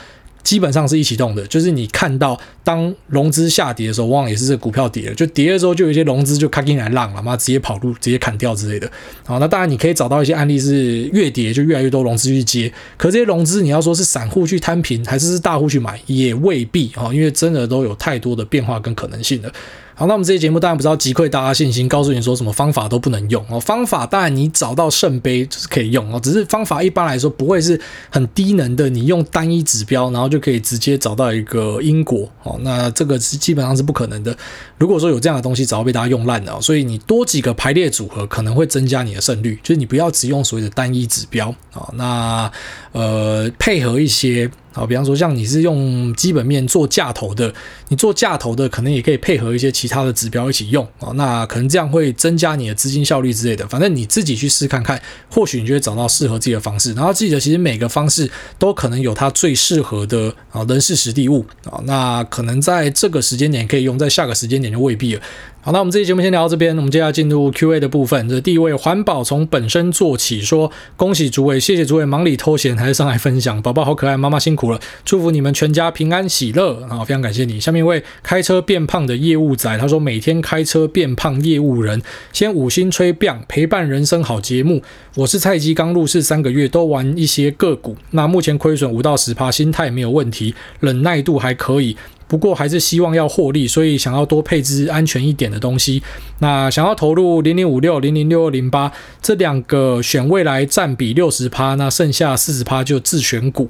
[0.43, 1.45] 基本上是一起动的。
[1.47, 8.91] 就是你看到当融资下跌的时候，往往也是这股票跌了，就跌了之后，就有一些融资就开进来浪了嘛，直接跑路，直接砍掉之类的。
[9.25, 19.51] 好，那当然你可以找到一些案例是越跌就越来越多融资去接，可这些融资你要说是散户去摊平，还是是大户去买，也未必哈，因为真的都有太多的变化跟可能性了。
[19.99, 23.59] 好，那我们这期节目当然不是要击溃大家信心，告诉你说什么方法都不能用哦。
[23.59, 27.77] 方法当然你找到圣杯就是可以用哦，只是方法一般来说不会是
[28.09, 32.57] 很低能的，你用单一指标然后就可以直接找到一个因果哦。
[32.61, 34.33] 那这个是基本上是不可能的。
[34.77, 36.61] 如果说有这样的东西，早被大家用烂了。
[36.61, 41.89] 所以你多几个排列组合可能会增加你的胜率，就是你不要只用所谓的单一指标啊。
[41.95, 42.49] 那
[42.93, 44.49] 呃配合一些。
[44.71, 47.53] 好，比方说像你是用基本面做价投的，
[47.87, 53.67] 你做价投的可能也可以配合一些其他的指标一起用啊，那可能这样会增加你的资金效率之类的。
[53.67, 56.93] 反正你自己去试看看，或许你就会找到适合自己的方式。
[56.93, 65.21] 然后记得，其实每个方式都可能有它最适合的啊人事实地物啊，那可能在这个时间点可以用，在下个时间点就未必了。
[65.61, 68.29] 好，那我们这期节目先聊到这边，我们接下来进入 Q&A 的部分。
[68.29, 77.03] 这第一位环保从本身做起说，恭喜诸位，谢谢诸位忙里偷闲还是上来分享，宝宝好可爱，妈妈辛苦了，祝福你们全家平安喜乐啊！
[77.03, 77.59] 非常感谢你。
[77.59, 84.81] 下面一位开车变胖的业务仔，他说每天开车变胖业务人，先五星吹棒，陪伴人生好节目。
[85.15, 91.97] 我是菜鸡，刚入市三个月，都玩一些个股，那目前亏损五到十趴，心态没有问题，忍耐度还可以。
[92.29, 96.01] 不过还是希望要获利，所以想要多配置安全一点的东西。
[96.37, 98.89] 那想要投入零零五六、零零六二零八
[99.21, 103.67] 这两个，选未来占比六十趴，那剩下四十趴就自选股。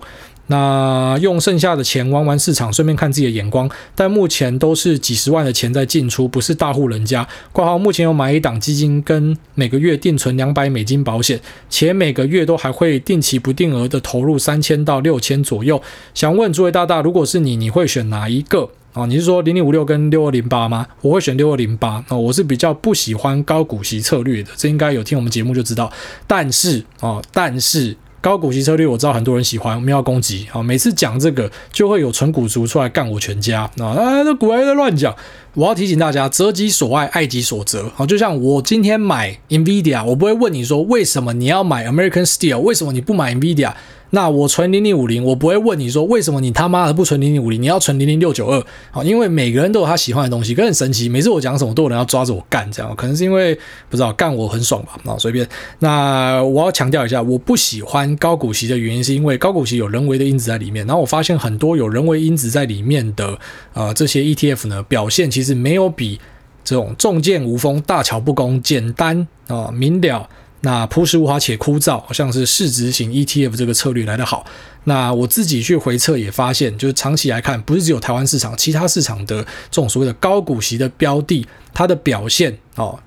[0.51, 3.69] 那用剩下的钱玩玩市场，顺便看自己的眼光。
[3.93, 7.27] 但目前都是几十万的钱在进出，不是大户人家。
[7.51, 15.79] 挂号目前有买一档基金，跟每个月定存两百美金保险，且每个月都还会定期不定额的投入三千到六千左右。
[16.15, 18.67] 想问诸位大大，如果是你，你会选哪一个？
[18.93, 20.88] 啊，你是说零零五六跟六二零八吗？
[21.01, 22.03] 我会选六二零八。
[22.07, 25.93] 啊，我是比较不喜欢高股息策略的，这应该有听我们节目就知道。
[26.25, 27.95] 但是啊，但是。
[28.21, 30.62] 高股息策略我知道很多人喜欢，我们要攻击啊！
[30.62, 33.71] 每次讲这个就会有纯股族出来干我全家啊！
[33.77, 35.15] 那，股还在乱讲。
[35.53, 38.05] 我要提醒大家，择己所爱，爱己所择啊！
[38.05, 43.73] 就像我今天买 NVIDIA，我不会问你说为什么你要买 American Steel，为什么你不买 NVIDIA？
[44.12, 48.63] 那我存零零五零，我不会问你说为什么你他妈的不存零零五零，你要存零零六九二？
[48.91, 51.08] 好，因为每个人都有他喜欢的东西，可很神奇。
[51.08, 53.54] 每次我讲什么，都有人要抓着我干，这样可能是因为
[53.89, 55.00] 不知道干我很爽吧？
[55.04, 55.48] 那随便。
[55.80, 60.86] 那我要强调一下，我不喜欢高股息的原因，是因为高股息有人为的因子在里面。
[60.88, 63.38] 然后我发现很多有人为因子在里面的
[63.74, 66.19] 呃这些 ETF 呢，表现其实没有比
[66.63, 70.28] 这种重剑无锋、大巧不工、简单啊、明了。
[70.62, 74.45] 那朴实无华且枯燥，好像是市值型 ETF 这个策略来得好。
[74.84, 83.00] 那我自己去回测也发现，就是长期来看，不是只有台湾市场，其他市场的这种所谓的高股息的标的，它的表现哦，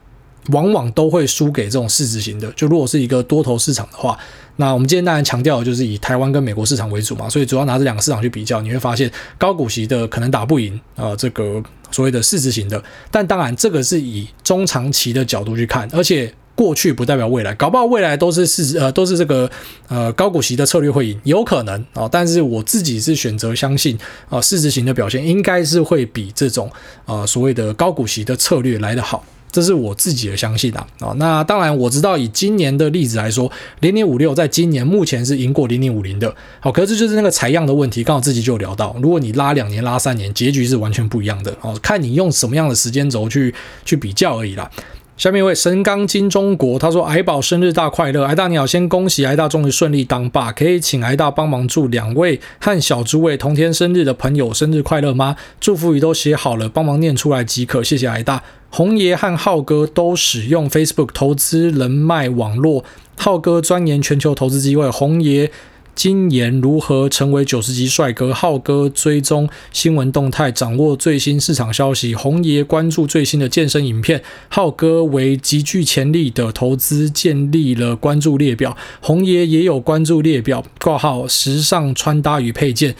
[0.48, 2.50] 往往都会输给这种市值型的。
[2.52, 4.18] 就如果是一个多头市场的话，
[4.56, 12.82] 那我们今天当然强调的就是以台湾跟美国市场为主嘛，所以主要拿这两个市场去比较，你会发现高股息的可能打不赢啊、这个所谓的市值型的。
[13.10, 16.32] 但当然，这个是以中长期的角度去看，而且。
[16.62, 19.50] 过去不代表未来，搞不好未来都是市值呃都是这个
[19.88, 21.84] 呃高股息的策略会赢，有可能。
[21.92, 23.98] 啊、但是我自己是选择相信
[24.28, 26.70] 啊、市值型的表现应该是会比这种
[27.06, 30.86] 呃所谓的高股息的策略来得好，这是我自己的相信啊。
[31.00, 41.52] 啊、那当然我知道以今年的例子来说，零零五六在今年目前是赢过零零五零的，好，可是就是那个采样的问题，刚好自己就聊到，如果你拉两年拉三年，结局是完全不一样的。
[41.62, 43.52] 哦，看你用什么样的时间轴去
[43.84, 44.70] 去比较而已啦。
[45.18, 55.36] 下面一位神钢金中国，他说：“矮宝生日大快乐，矮大你好，先恭喜矮大终于顺利当爸，可以请矮大帮忙祝两位和小诸位同天生日的朋友生日快乐吗？
[55.60, 58.42] 祝福语都写好了，帮忙念出来即可，谢谢矮大。
[58.70, 62.84] 红爷和浩哥都使用 Facebook 投资人脉网络，
[63.16, 65.50] 浩哥钻研全球投资机会，红爷。”
[65.94, 68.32] 今年如何成为九十级帅哥？
[68.32, 72.14] 浩哥追踪新闻动态，掌握最新市场消息。
[72.14, 74.22] 红爷关注最新的健身影片。
[74.48, 78.76] 浩哥为极具潜力的投资建立了关注列表。
[79.00, 80.64] 红爷也有关注列表。
[80.80, 82.96] 挂号时尚穿搭与配件。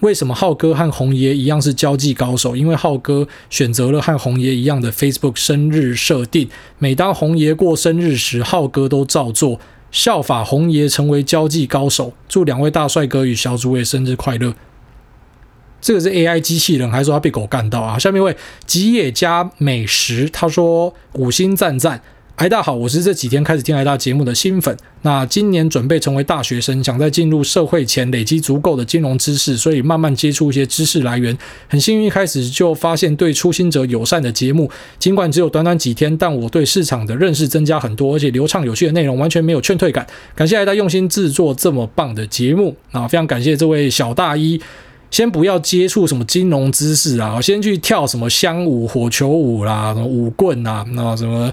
[0.00, 2.56] 为什么浩哥和红爷一样是交际高手？
[2.56, 6.48] 因为浩哥选择了和红爷一样的 Facebook 生日设定。
[6.78, 9.60] 每当红爷过生日时，浩哥都照做。
[9.92, 14.54] 效法红爷成为交际高手，祝两位大帅哥与小诸位生日快乐。
[15.80, 17.98] 这个是 AI 机器人，还说他被狗干到啊？
[17.98, 22.02] 下面一位吉野家美食，他说五星赞赞。
[22.36, 24.74] 癌大家好，我是这几天开始听癌大节目的新粉。
[25.02, 31.36] 那今年准备成为大学生，想在进入社会前累积足够的金融知识，所以慢慢接触一些知识来源。
[31.68, 34.68] 很幸运一开始就发现对初心者友善的节目，
[34.98, 40.04] 尽管只有短短几天，但我对市场的认识增加很多，而且流畅有趣的内容完全没有劝退感。
[40.34, 43.06] 感谢癌大用心制作这么棒的节目啊！
[43.06, 44.60] 非常感谢这位小大一。
[45.10, 51.52] 先不要接触什么金融知识啊，先去跳什么香舞、火球舞啦，什么舞棍啊，那什么。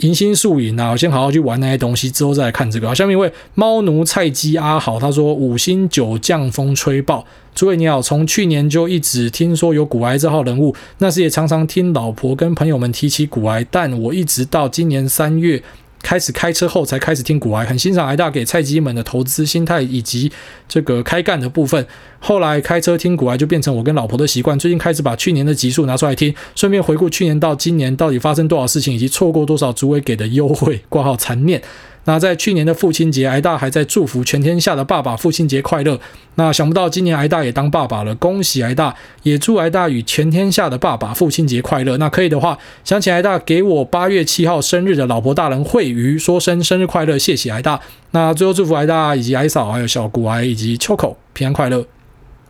[0.00, 2.88] 迎新宿营啊，我先好好去玩那些东西，之后再来看这个。
[2.88, 7.24] 好，下面一位猫奴菜鸡阿豪，他说五星九降风吹爆，
[7.54, 15.62] 诸位你好，从去年就一直听说有古癌这号人物，那时也常常听老婆跟朋友们提起古癌，但我一直到今年三月
[16.02, 20.30] 开始开车后才开始听股癌，很欣赏癌大给菜鸡们的投资心态以及
[20.68, 21.86] 这个开干的部分。
[22.20, 24.58] 后来开车听股癌就变成我跟老婆的习惯。
[24.58, 30.80] 最近开始把去年的集数拿出来听，顺便回顾去年到今年到底发生多少事情，以及错过多少主委给的优惠。
[30.88, 31.62] 挂号残念。
[32.04, 36.00] 那在去年的父亲节，癌大还在祝福全天下的爸爸父亲节快乐。
[36.36, 41.98] 那想不到今年癌大也当爸爸了，恭喜癌大，也祝癌大与全天下的爸爸父亲节快乐。
[41.98, 47.78] 那可以的话，想请癌大给我八月七号生日的老婆大人惠瑜说声生日快乐，谢谢癌大。
[48.12, 51.84] 那最后祝福癌大以及癌嫂，还有小股癌以及秋口平安快乐。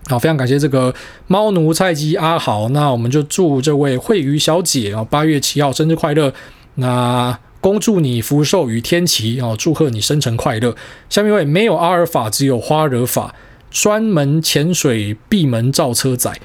[0.07, 0.95] 好，非常感谢这个
[1.27, 2.69] 猫奴菜鸡阿豪。
[2.69, 6.33] 那我们就祝这位惠瑜小姐啊，八月七号生日快乐。
[6.77, 7.37] 那。
[7.61, 9.57] 恭祝你福寿与天齐哦！
[9.59, 10.77] 祝贺你生辰快乐。
[11.11, 13.35] 下面一位没有阿尔法，只有花惹法，
[13.71, 16.41] 专门潜水闭门造车载。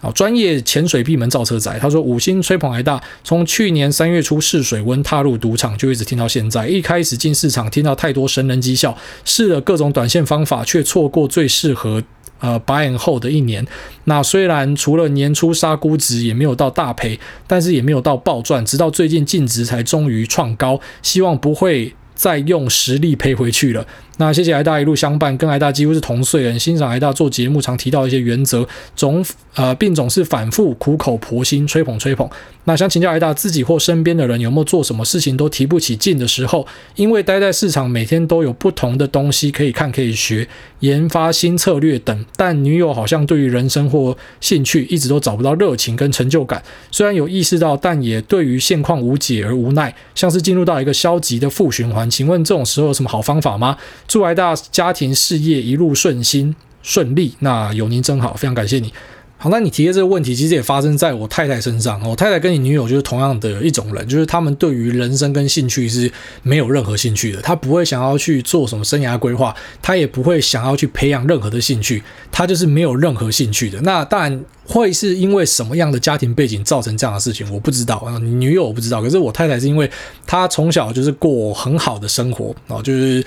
[0.00, 1.76] 好，专业潜水闭门造车仔。
[1.78, 6.68] 他说五星吹捧癌大，从去年三月初试水温踏入赌场，就一直听到现在。
[6.68, 12.02] 一开始进市场听到太多神人绩效，试了各种短线方法，却错过最适合。
[12.40, 13.66] 呃，buy and hold 的一年，
[14.04, 23.84] 那虽然除了年初杀估值也没有到大赔，但是也没有到暴赚，直到最近净值才终于创高，希望不会再用实力赔回去了。
[24.18, 32.28] 那谢谢挨大一路相伴，跟挨大几乎是同岁人，欣赏挨大做节目常提到一些原则，总呃并总是反复苦口婆心吹捧吹捧。
[32.64, 36.66] 那想请教挨大，自己或身边的人有没有做什么事情都提不起劲的时候？
[36.96, 40.46] 因为待在市场，每天都有不同的东西可以看可以学，
[40.80, 46.62] 研发新策略等，但女友好像对于人生或兴趣一直都找不到热情跟成就感。
[46.90, 52.10] 虽然有意识到，但也对于现况无解而无奈，像是进入到一个消极的负循环。
[52.10, 53.78] 请问这种时候有什么好方法吗？
[54.08, 58.92] 祝大家庭事业一路顺心顺利，那有您真好，非常感谢你。
[59.40, 62.02] 好，那你提的这个问题，其实也发生在我太太身上。
[62.02, 66.10] 我太太跟你女友就是同样的一种人，就是他们对于人生跟兴趣是
[66.42, 67.40] 没有任何兴趣的。
[67.40, 73.80] 她不会想要去做什么生涯规划，她也不会想要去培养任何的兴趣，她就是没有任何兴趣的。
[73.82, 78.18] 那当然会是因为什么样的家庭背景造成这样的事情，我不知道啊。
[78.18, 79.88] 女友我不知道，可是我太太是因为
[80.26, 83.24] 她从小就是过很好的生活啊，就是。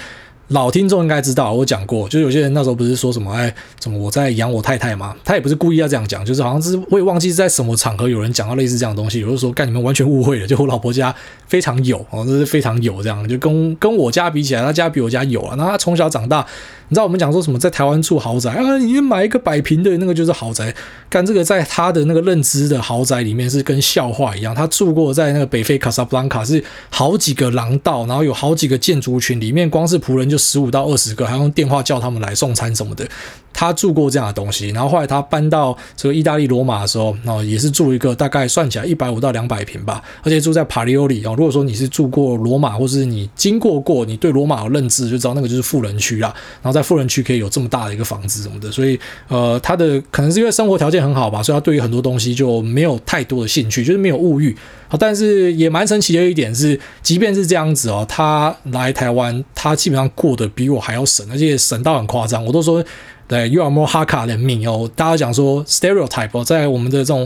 [0.52, 5.16] 老听众应该知道，我讲过，就有些人那时候不是说什么，哎，怎么我在养我太太吗？
[5.24, 11.16] 他也不是故意要这样讲，就是好像是会忘记在什么场合有人讲到类似这样的东西，有的时候干你们完全误会了，就我老婆家
[11.48, 16.46] 非常有哦，这是非常有这样，就跟跟我家比起来，他家比我家有啊，那他从小长大。
[16.90, 18.78] 你知道我们讲说什么在台湾住豪宅啊？
[18.78, 20.76] 你买一个百平的那个就是豪宅，
[21.10, 24.54] 干这个在他的那个认知的豪宅里面是跟笑话一样。
[24.54, 33.08] 他住过在那个北非卡萨布兰卡，是好几个廊道，然后有好几个建筑群，里面光是仆人就十五到二十个，还用电话叫他们来送餐什么的。
[33.54, 41.24] 他住过这样的东西，然后后来他搬到这个意大利罗马的时候，然后也是住一个大概算起来一百五到两百平吧，而且住在帕里欧里。
[41.26, 46.34] 哦，如果说你是住过罗马，或是你经过过，你对罗马有认知，就知道那个就是富人区啦。
[46.62, 54.56] 然后在富人区可以有这么大的一个房子什么的，所以呃，他的可能是因为生活条件很好吧，所以他对于很多东西就没有太多的兴趣，就是没有物欲。
[54.88, 62.44] 好，但是也蛮神奇的一点是，即便是这样子哦，他来台湾，他基本上过得比我还要省，而且省到很夸张。
[62.46, 62.84] 我都说。
[63.32, 64.91] 对，you are more Hakka than me 哦。
[64.94, 67.26] 大家讲说 stereotype，在我们的这种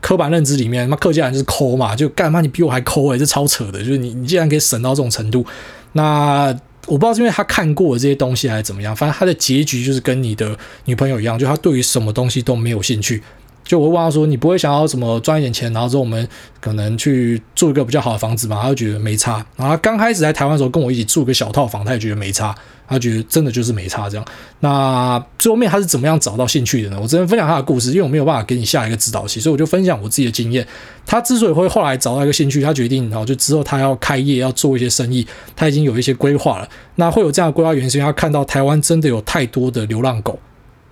[0.00, 3.78] 刻板认知里面，那客家人就是抠嘛，就干嘛你比我还抠诶，这超扯的。
[3.78, 5.46] 就是你，你竟然可以省到这种程度。
[5.92, 6.46] 那
[6.86, 13.22] 我不知道是因为他看过这些东西还是怎么样，反正他的结局就是跟你的女朋友一样，就他对于什么东西都没有兴趣。
[13.62, 16.28] 就我会问他说：“你不会想要什么赚一点钱，然后之后我们
[16.60, 19.46] 可能去住一个比较好的房子吗？”他就觉得没差。
[19.56, 22.52] 然后刚开始在台湾的时候跟我一起住个小套房，他也觉得没差。
[22.86, 24.26] 他觉得真的就是没差这样。
[24.60, 26.98] 那最后面他是怎么样找到兴趣的呢？
[27.00, 30.66] 我只能分享他的故事，因为我没有办法给你下一个指导期，所以我就分享我自己的经验。
[31.06, 36.68] 他之所以会后来找到一个兴趣，他决定然后就之后他要开业要做一些生意，他已经有一些规划了。
[36.96, 40.38] 那会有这样的规划原因，是因为他看到台湾真的有太多的流浪狗。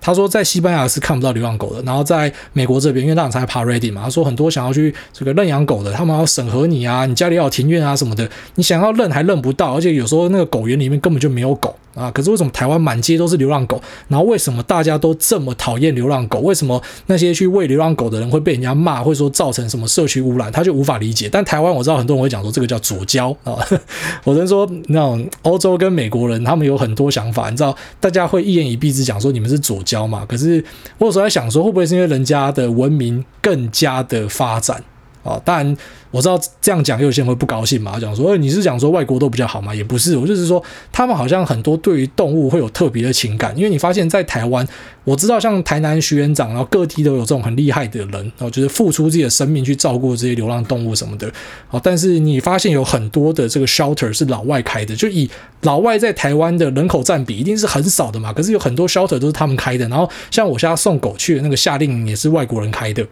[0.03, 11.73] 他说在西班牙是看不到流浪狗的，然后在美国这边，因为那场才爬 ready 嘛，他说很多想要去这个认养狗的，他们要审核你啊，你家里要有庭院啊什么的，你想要认还认不到，而且有时候那个狗园里面根本就没有狗。
[11.95, 12.09] 啊！
[12.09, 13.79] 可是为什么台湾满街都是流浪狗？
[14.07, 16.39] 然后为什么大家都这么讨厌流浪狗？
[16.39, 20.51] 为什么那些去喂流浪狗的人会被人家骂，会说造成什么社区污染？
[20.51, 21.29] 他就无法理解。
[21.31, 23.59] 但台湾我知道很多人会讲说这个叫左交啊。
[24.25, 30.25] 我能说那种欧洲跟美国人他们有很多想法，你知道大家会一言以蔽之讲说你们是左交交嘛？
[30.25, 30.63] 可是
[30.97, 34.83] 我有时候在想说会不会是因为人家的文明更加的发展？
[35.23, 35.41] 啊。
[35.43, 35.77] 当然
[36.11, 39.73] 我知道这样讲有些人会不高兴嘛，讲说，哎，你是讲说外国都比较好吗？
[39.73, 44.67] 也不是，我就是说他们好像很多对于动物会有特别的情感，因为你发现，在台湾，
[45.03, 51.31] 我知道像台南徐园长，然后各地都有这种很厉害的人，然后就是付出自己的生命去照顾这些流浪动物什么的。
[51.71, 55.29] 哦，但是你发现有很多的这个 shelter 是老外开的，就以
[55.61, 63.05] 老外在台湾的人口占比一定是很少的嘛，可是有很多 shelter 都是他们开的，然后像我现在送狗去的那个夏令营也是外国人开的。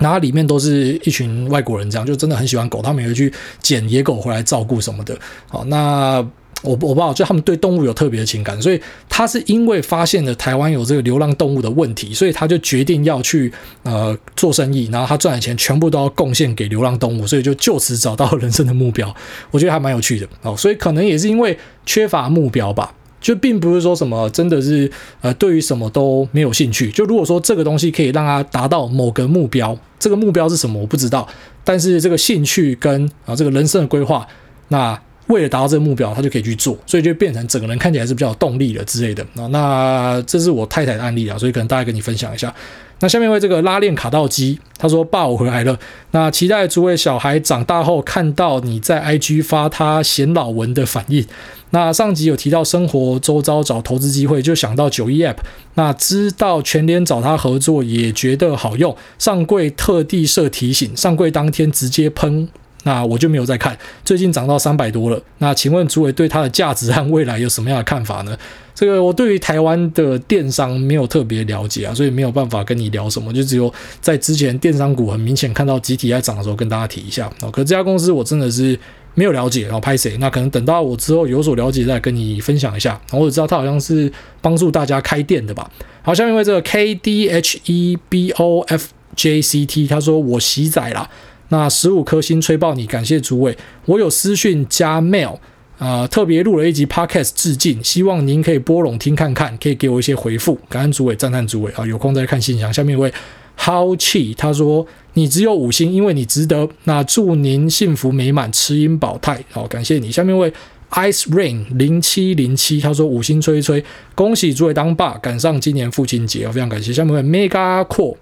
[0.00, 3.32] 然后里面都是一群外国人，这样就真的很喜欢狗，他们也会去
[3.62, 5.16] 捡野狗回来照顾什么的。
[5.46, 6.26] 好，那
[6.62, 13.50] 我我不知道，就他们对动物有特别的情感，所以他是因为发现了台湾有这个流浪动物的问题，所以他就决定要去
[13.82, 19.14] 呃做生意，然后他赚的钱全部都要贡献给流浪动物，所以就就此找到人生的目标。
[19.50, 22.92] 我觉得还蛮有趣的哦，所以可能也是因为缺乏目标吧。
[23.20, 24.90] 就并不是说什么真的是
[25.20, 26.90] 呃，对于什么都没有兴趣。
[26.90, 31.28] 就如果说这个东西可以让他达到某个目标，这个目标是什么我不知道，
[31.62, 34.26] 但是这个兴趣跟啊这个人生的规划，
[34.68, 39.46] 那为了达到这个目标，他就可以去做，所以就变成整个人看起来是比较有动力的之类的啊。
[39.48, 42.52] 那这是我太太的案例啊，所以可能大概跟你分享一下。
[43.00, 45.78] 那下面为这个拉链卡到机，他说：“爸，我回来了。
[46.10, 51.24] 那期待诸位小孩长大后看到你在 IG 发他显老文的反应。
[51.70, 55.36] 那上集有提到生活周遭找投资机会，就想到九一 App。
[55.74, 58.96] 那知道全联找他合作，也觉得好用。
[59.18, 62.48] 上柜特地设提醒，上柜当天直接喷。”
[62.84, 65.22] 那我就没有再看，最近涨到三百多了。
[65.38, 68.36] 那请问诸位对它的价值和未来有什么样的看法呢？
[68.74, 73.70] 这个我对于台湾的电商没有特别了解啊，所以没有办法跟你聊什么，就只有
[74.00, 77.30] 在之前电商股很明显看到集体在涨的时候跟大家提一下。
[77.42, 78.78] 哦，可这家公司我真的是
[79.14, 80.16] 没有了解，然后拍谁？
[80.18, 82.98] 那可能等到我之后有所了解再跟你分享一下。
[83.12, 84.10] 我只知道他好像是
[84.40, 85.70] 帮助大家开店的吧。
[86.00, 91.10] 好，下面为这个 K D H E B O F J C T，他说我洗仔啦。
[91.50, 93.56] 那十五颗星吹爆你，感谢诸位。
[93.84, 95.34] 我有私讯加 mail，
[95.78, 100.58] 啊、呃，特别录了一集 podcast 致敬，希望您可以拨冗听看看，可以给我一些回复。
[100.68, 101.86] 感恩诸位，赞叹诸位啊！
[101.86, 102.72] 有空再看信箱。
[102.72, 103.12] 下面一位
[103.58, 106.68] How Chi，他说你只有五星，因为你值得。
[106.84, 109.44] 那祝您幸福美满，持音保泰。
[109.50, 110.12] 好，感谢你。
[110.12, 110.52] 下面一位
[110.90, 113.84] Ice Rain 零七零七，他说五星吹一吹，
[114.14, 116.92] 恭喜诸位当爸，赶上今年父亲节，非常感谢。
[116.92, 118.16] 下面一位 Mega Cool，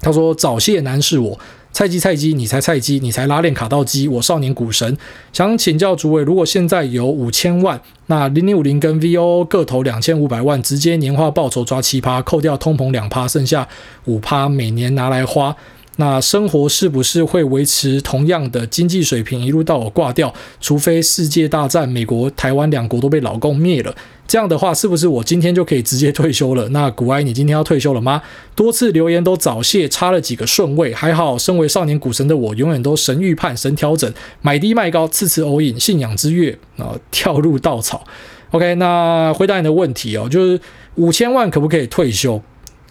[0.00, 1.38] 他说早泄男是我。
[1.76, 4.08] 菜鸡菜鸡，你才菜鸡，你才拉链卡到鸡。
[4.08, 4.96] 我少年股神
[5.30, 13.68] 想请教诸位，如果现在有五千万，那零零五零跟 VO 各投两千五百万，直接年化报酬抓七趴，扣掉通膨两趴，剩下
[14.06, 15.54] 五趴，每年拿来花。
[15.96, 20.32] 那生活是不是会维持同样的经济水平，一路到我挂掉？
[20.60, 23.94] 除非世界大战，美国、台湾两国都被老共灭了，
[24.28, 26.68] 这样的话，是不是我今天就可以直接退休了？
[26.68, 28.20] 那古埃，你今天要退休了吗？
[28.54, 38.04] 多次留言都早泄，差了几个顺位，还好，身为少年股神的我，永远都神预判、神调整，买低卖高，次次 all in，信仰之跃啊，跳入稻草。
[38.50, 40.60] OK，那回答你的问题哦，就是
[40.96, 42.40] 五千万可不可以退休？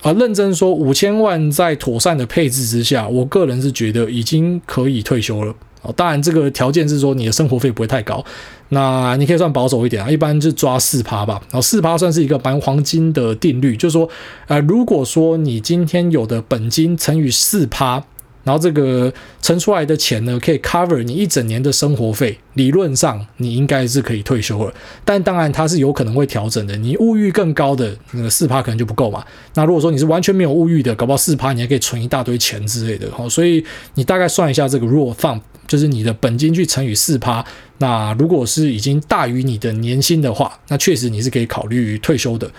[0.05, 5.51] 啊，认真说，五千万在妥善的配置之下，我个人是觉得已经可以退休了。
[5.81, 8.23] 哦，当然这个条件是说你的生活费不会太高，
[8.69, 11.41] 那你可以算保守一点啊，一般就抓四趴吧。
[11.49, 14.07] 然后四趴算是一个蛮黄金的定律，就是说，
[14.45, 18.03] 呃，如果说你今天有的本金乘以四趴。
[18.45, 22.37] 然后这个存出来的钱呢，可以 cover 你一整年的生活费。
[22.53, 24.73] 理论上你应该是可以退休了，
[25.03, 26.77] 但当然它是有可能会调整的。
[26.77, 29.25] 你物欲更高的那个四趴可能就不够嘛。
[29.55, 33.11] 那如果说你是完全没有物欲的，搞不好四趴你还可以存一大堆钱之类的。
[33.11, 33.61] 好，所以
[33.95, 37.43] 你大概算一下这个 rule of thumb，就是你的本金去乘以四趴。
[37.79, 42.49] 那如果是已经大于你的年薪的话，那确实你是可以考虑退休的。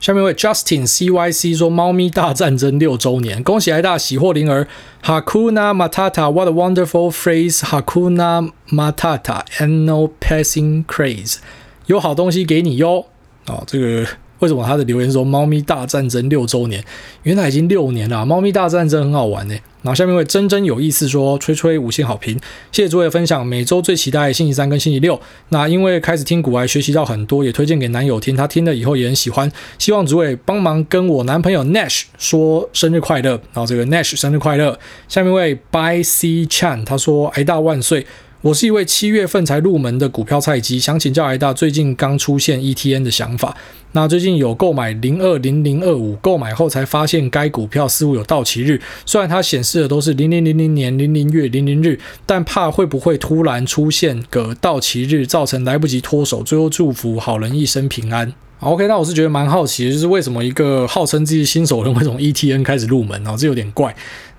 [0.00, 4.68] 下面为 Justin CYC 说：“猫咪大战争六周年，恭喜爱大喜获麟儿。
[5.02, 11.38] Hakuna Matata，What a wonderful phrase！Hakuna Matata，and no passing craze，
[11.86, 13.06] 有好东西给你哟。
[13.46, 14.06] 哦，这个。”
[14.40, 16.84] 为什么他的留言说“猫咪大战争六周年”？
[17.24, 18.24] 原来已经六年了。
[18.24, 19.54] 猫咪大战争很好玩呢。
[19.82, 22.38] 然后下面一位真真有意思说：“吹吹五星好评，
[22.72, 23.46] 谢谢诸位分享。
[23.46, 25.20] 每周最期待星期三跟星期六。
[25.50, 29.50] 那因为开始听股癌，学习到很多，也推荐给男友听，他听了以后也很喜欢。
[29.78, 33.30] 希望诸位帮忙跟我男朋友 Nash 说生日快乐。
[33.52, 34.78] 然后这个 Nash 生日快乐。
[35.08, 38.06] 下面一位 By C Chan 他说：癌大万岁。”
[38.40, 43.56] 我是一位七月份才入门的股票菜鸡，想请教癌大，最近刚出现 ETN 的想法。
[43.92, 56.44] 那最近有购买零二零零二五，购买后才发现该股票似乎有到期日，虽然它显示的都是零零零零年零零月零零日，但怕会不会突然出现个到期日，造成来不及脱手。
[56.44, 58.32] 最后祝福好人一生平安。
[58.60, 63.94] OK，那我是觉得蛮好奇的，就是为什么一个号称自己新手人会从 ETN 开始入门，然后这有点怪。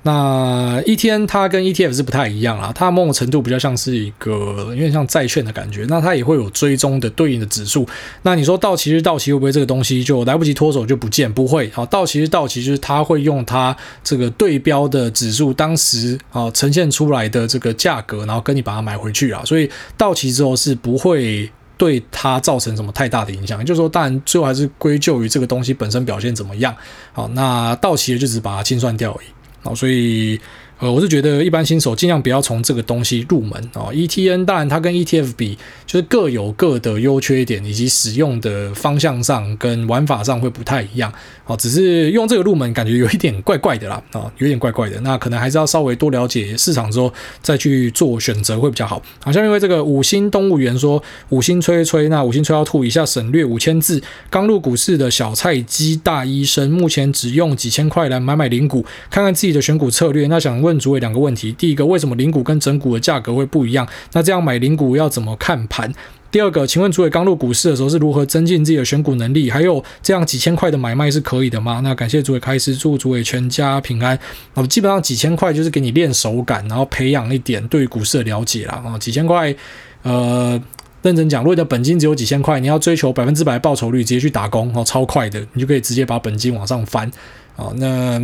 [0.10, 7.88] 那 ETN 它跟 ETF 是不太一样啊，它某种程度比较像是一个有点像债券的感觉，那它也会有追踪的对应的指数。
[8.24, 11.32] 那你说到期日到期会不会这个东西就来不及脱手就不见？
[11.32, 21.50] 不会，好，到期日到期就是它会用它这个对标的指数当时啊呈现出来的这个价格，然后跟你把它买回去啊，所以到期之后是不会。
[21.80, 23.64] 对它造成什么太大的影响？
[23.64, 26.76] 就是说，当然最后还是归咎于这个东西本身表现怎么样。
[27.14, 29.28] 好，那到期了就只把它清算掉而已。
[29.62, 30.40] 好，所以。
[30.80, 33.92] 呃，我是觉得一般新手尽量不要从这个东西入门啊。
[33.92, 41.12] ETN 当然它跟 ETF 比，就是各有各的优缺点，以及使用的方向上跟玩法上会不太一样。
[41.46, 44.98] 哦，只是用这个入门感觉有一点怪怪的啦，啊，有点怪怪的。
[45.02, 49.02] 那可能还是要稍微多了解市场之后再去做选择会比较好。
[49.22, 54.02] 好，下面因为这个五星动物园说五星吹吹，那五星吹要吐以下省略五千字。
[54.30, 60.28] 刚入股市的小菜鸡大医生，目前只用几千块来买买零股，看看自己的选股策略。
[60.28, 60.69] 那想问。
[60.70, 63.88] 问主委两个问题：第一个，为什么零股跟整股的价格会不一样？
[64.14, 65.92] 那这样买零股要怎么看盘？
[66.32, 69.50] 第二个，请问主委刚入股市的时候是如何增进自己的选股能力？
[69.50, 71.82] 还有这样几千块的买卖是可以的吗？
[71.84, 74.18] 那感谢主委开始，祝主委全家平安。
[74.54, 78.80] 哦，基本上几千块就是给你练手感，然后培养一点对股市的了解啦。
[78.86, 79.56] 啊，几千块，
[80.04, 80.62] 呃，
[81.02, 87.10] 认真讲，如果你的本金只有几千块，你要追求百分之百报酬率，直接去打工哦，超快的，你就可以直接把本金往上翻。
[87.56, 88.22] 哦，那。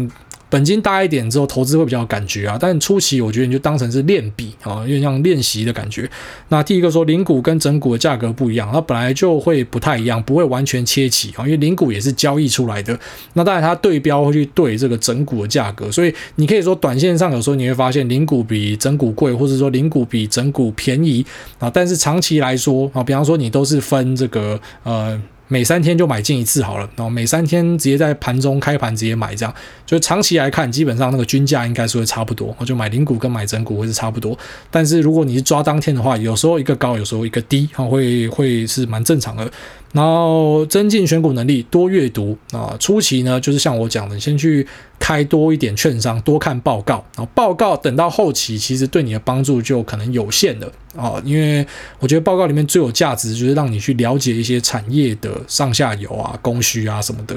[0.56, 2.58] 本金大一点之后，投资会比较有感觉啊。
[2.58, 6.10] 但初期我觉得你就当成是练笔啊，有点像练习的感觉。
[6.48, 12.98] 那第一个说零股跟整股的价格不一样，它本来就会不太一样，不会完全切齐啊，因为零股也是交易出来的。
[13.34, 21.26] 那当然它对标会去对这个整股的价格，所以你可以说短线上有时候你会发现零股比整股贵，或者说零股比整股便宜
[21.60, 21.70] 啊。
[21.70, 25.22] 但是长期来说啊，比方说你都是分这个呃。
[25.48, 29.54] 每三天就买进一次好了，然后每三天直接在盘中开盘直接买，这样
[29.86, 34.38] 就长期来看，基本上那个均价应该是会差不多，我就买零股跟买整股会是差不多。
[34.72, 39.50] 但是如果你是抓当天的话，有时候一个高，有时候一个低，会会是蛮正常的。
[39.96, 42.76] 然后增进选股能力，多阅读啊。
[42.78, 44.68] 初期呢，就是像我讲的，先去
[45.00, 46.96] 开多一点券商，多看报告。
[47.16, 51.14] 然后报告等到后期，其实对你的帮助就可能有限了啊。
[51.24, 51.66] 因为
[52.00, 57.34] 我觉得报告里面最有价值，就是让你去了解一些产业的上下游啊、供需啊什么的。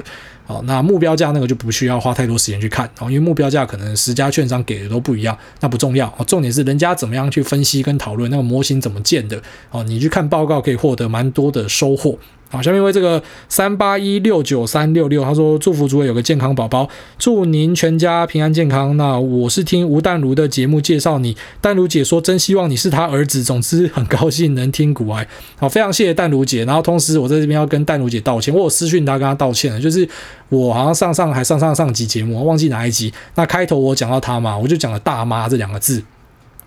[0.49, 6.09] 好，那目标价那个就不需要花太多时间去看哦，因为目标价可能十家券商给的都不一样，那不重要。
[6.27, 9.39] 重点是人家怎么样去分析跟讨论，那个模型怎么建的。
[9.71, 12.19] 哦，你去看报告可以获得蛮多的收获。
[12.51, 16.89] 好，下面为这个三八一六九三六六，他说祝福主委有个健康宝宝，
[17.19, 18.97] 祝您全家平安健康。
[18.97, 25.29] 那我是听吴淡如的节目介绍你，淡如姐说真希望你是他儿子，总之很高兴能听古癌。
[25.57, 26.65] 好，非常谢谢淡如姐。
[26.65, 30.09] 然后同时我在这边要跟淡如姐道歉，我有私讯她跟她道歉了，就是
[30.49, 33.13] 我好像上上还上上上集节目，忘记哪一集。
[33.35, 36.03] 那开头我讲到他嘛，我就讲了大妈这两个字。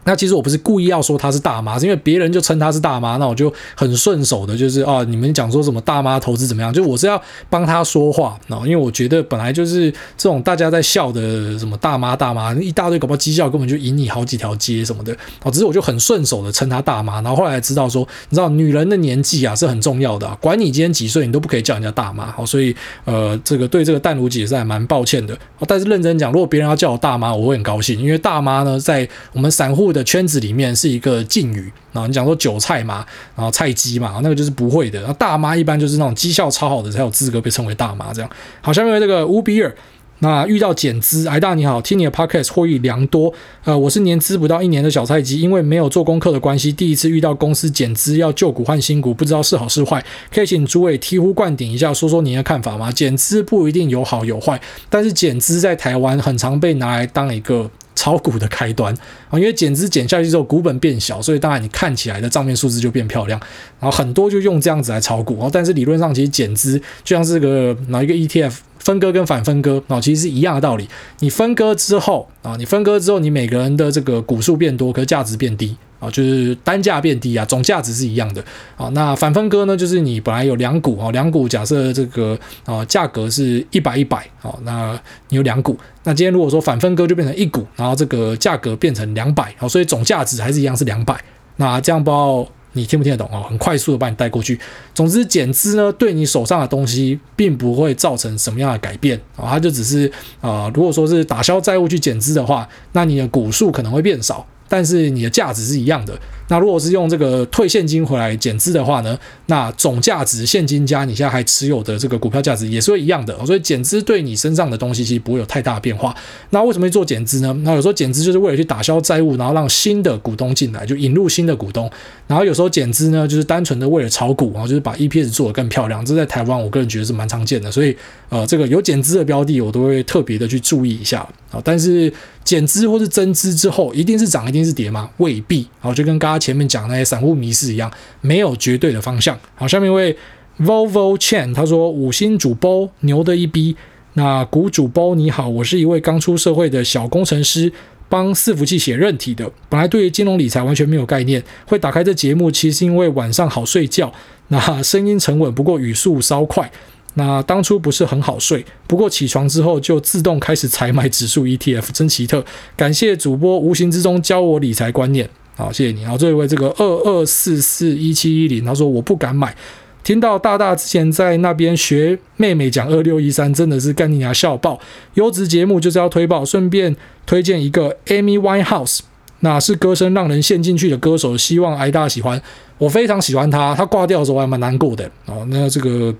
[0.03, 22.75] 那其实我不是故意要说她是大妈，是因为别人就称她是大妈，那我就很顺手的，就是啊，你们讲说什么大妈投资怎么样，就我是要帮她说话，因为我觉得本来就是这种大家在笑的什么大妈大妈一大堆搞不好绩效根本就赢你好几条街什么的，哦，只是我就很顺手的称她大妈，然后后来知道说，你知道女人的年纪啊是很重要的，管你今天几岁，你都不可以叫人家大妈，好，所以
[23.05, 25.37] 呃，这个对这个淡如姐是还蛮抱歉的，
[25.67, 35.01] 但是认真讲，如果别人要叫我大妈，我会很高兴，因为大妈呢在我们散户的圈子里面是一个禁语啊，你讲说韭菜嘛，然后菜鸡嘛，那个就是不会的。
[35.05, 38.29] 那大妈一般就是那种绩效超好的才有资格被称为大妈这样。
[38.61, 39.75] 好，下面这个乌比尔，
[40.19, 43.33] 那遇到减资，癌大你好，听你的 podcast 获益良多。
[43.63, 52.91] 呃，我是年资不到一年的小菜鸡，因为没有做功课的关系，第一次遇到公司减资要旧股换新股，不知道是好是坏，可以请诸位醍醐灌顶一下，说说您的看法吗？
[52.91, 57.69] 减资不一定有好有坏，但是减资在台湾很常被拿来当一个。
[57.95, 58.93] 炒股的开端
[59.29, 63.39] 啊，因为减资减下去之后，股本变小，所以当然你看起来的账面数字就变漂亮，
[63.79, 70.87] 然后很多就用这样子来炒股，但是理论上其实减资就像是个哪一个 ETF 分割跟反分割啊，其实是一样的道理。
[71.19, 75.75] 你分割之后啊，你分割之后，你每个人的这个股数变多，可是价值变低。
[76.01, 78.43] 啊，就是单价变低啊，总价值是一样的
[78.75, 78.89] 啊。
[78.89, 84.99] 那反分割呢，就是你本来有两股啊，两股假设这个啊价格是一百一百啊，那
[85.29, 91.15] 你有两股，那今天如果说反分割就变成一股，然后这个价格变成两百啊，所以总价值还是一样是两百。
[91.57, 93.45] 那这样不知道你听不听得懂啊？
[93.47, 94.59] 很快速的把你带过去。
[94.95, 104.47] 总之减资呢，对你手上的东西并不会造成什么样的改变啊，它就只是啊，如果说是打消债务去减资的话，那你的股数可能会变少。
[104.71, 106.17] 但是你的价值是一样的，
[106.51, 113.33] 那如果是用这个退现金回来减资的话呢，那总价值现金加你现在还持有的这个股票价值也是会一样的。
[113.45, 116.13] 所以减资对你身上的东西其实不会有太大的变化。
[116.49, 117.57] 那为什么会做减资呢？
[117.63, 121.89] 那有时候减资就是为了去打消债务，然后让新的股东进来，就引入新的股东。
[122.27, 126.05] 然后有时候减资呢，就是单纯的为了炒股，然后就是把 EPS 做得更漂亮。
[126.05, 127.71] 这在台湾我个人觉得是蛮常见的。
[127.71, 127.95] 所以
[128.27, 131.61] 呃，这个有减资的标的，我都会特别的去注意一下啊。
[131.63, 132.11] 但是
[132.43, 135.09] 减资或是增资之后，一定是涨，一定是跌吗？
[135.17, 135.65] 未必。
[135.79, 137.89] 好，就跟刚刚前面讲那些散户迷失一样，
[138.21, 139.39] 没有绝对的方向。
[139.53, 140.17] 好，下面一位
[140.59, 143.75] Volvo Chan 他说：“五星主播牛的一逼。”
[144.15, 147.71] 那股主播你好，我是一位刚出社会的小工程师，
[148.09, 149.49] 帮伺服器写韧体的。
[149.69, 154.11] 本来对于金融理财完全没有概念，会打开这节目，其实是因为晚上好睡觉。
[154.49, 156.69] 那声音沉稳，不过语速稍快。
[157.13, 162.43] 那当初不是很好睡，不过起床之后就自动开始采买指数 ETF，真奇特。
[162.75, 165.29] 感谢主播无形之中教我理财观念，
[165.61, 166.01] 好，谢谢你。
[166.01, 169.55] 然后这位这个二二四四一七一零，他说我不敢买，
[170.03, 174.79] 听到大大之前在那边学妹妹讲二六一三，真的是干你娘笑爆。
[175.13, 176.95] 优质节目就是要推爆，顺便
[177.27, 179.01] 推荐一个 Amy Winehouse，
[179.41, 182.41] 那是歌声让人陷进去的歌手，希望挨大喜欢。
[182.79, 185.05] 我非常喜欢他，他挂掉的时候我还蛮难过的。
[185.27, 186.13] 哦，那这个。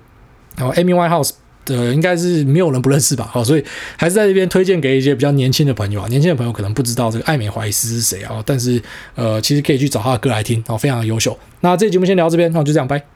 [0.54, 1.30] 然后 Amy Winehouse
[1.64, 3.28] 的应该是没有人不认识吧？
[3.32, 3.64] 好，所以
[3.96, 6.08] 还是在这边推荐给一些比较年轻的朋友啊。
[6.08, 8.80] 年轻的朋友可能不知道这个艾美怀斯是谁啊，但是
[9.14, 11.38] 呃，其实可以去找他的歌来听，哦，非常的优秀。
[11.60, 13.11] 那这期节目先聊到这边，那就这样，拜。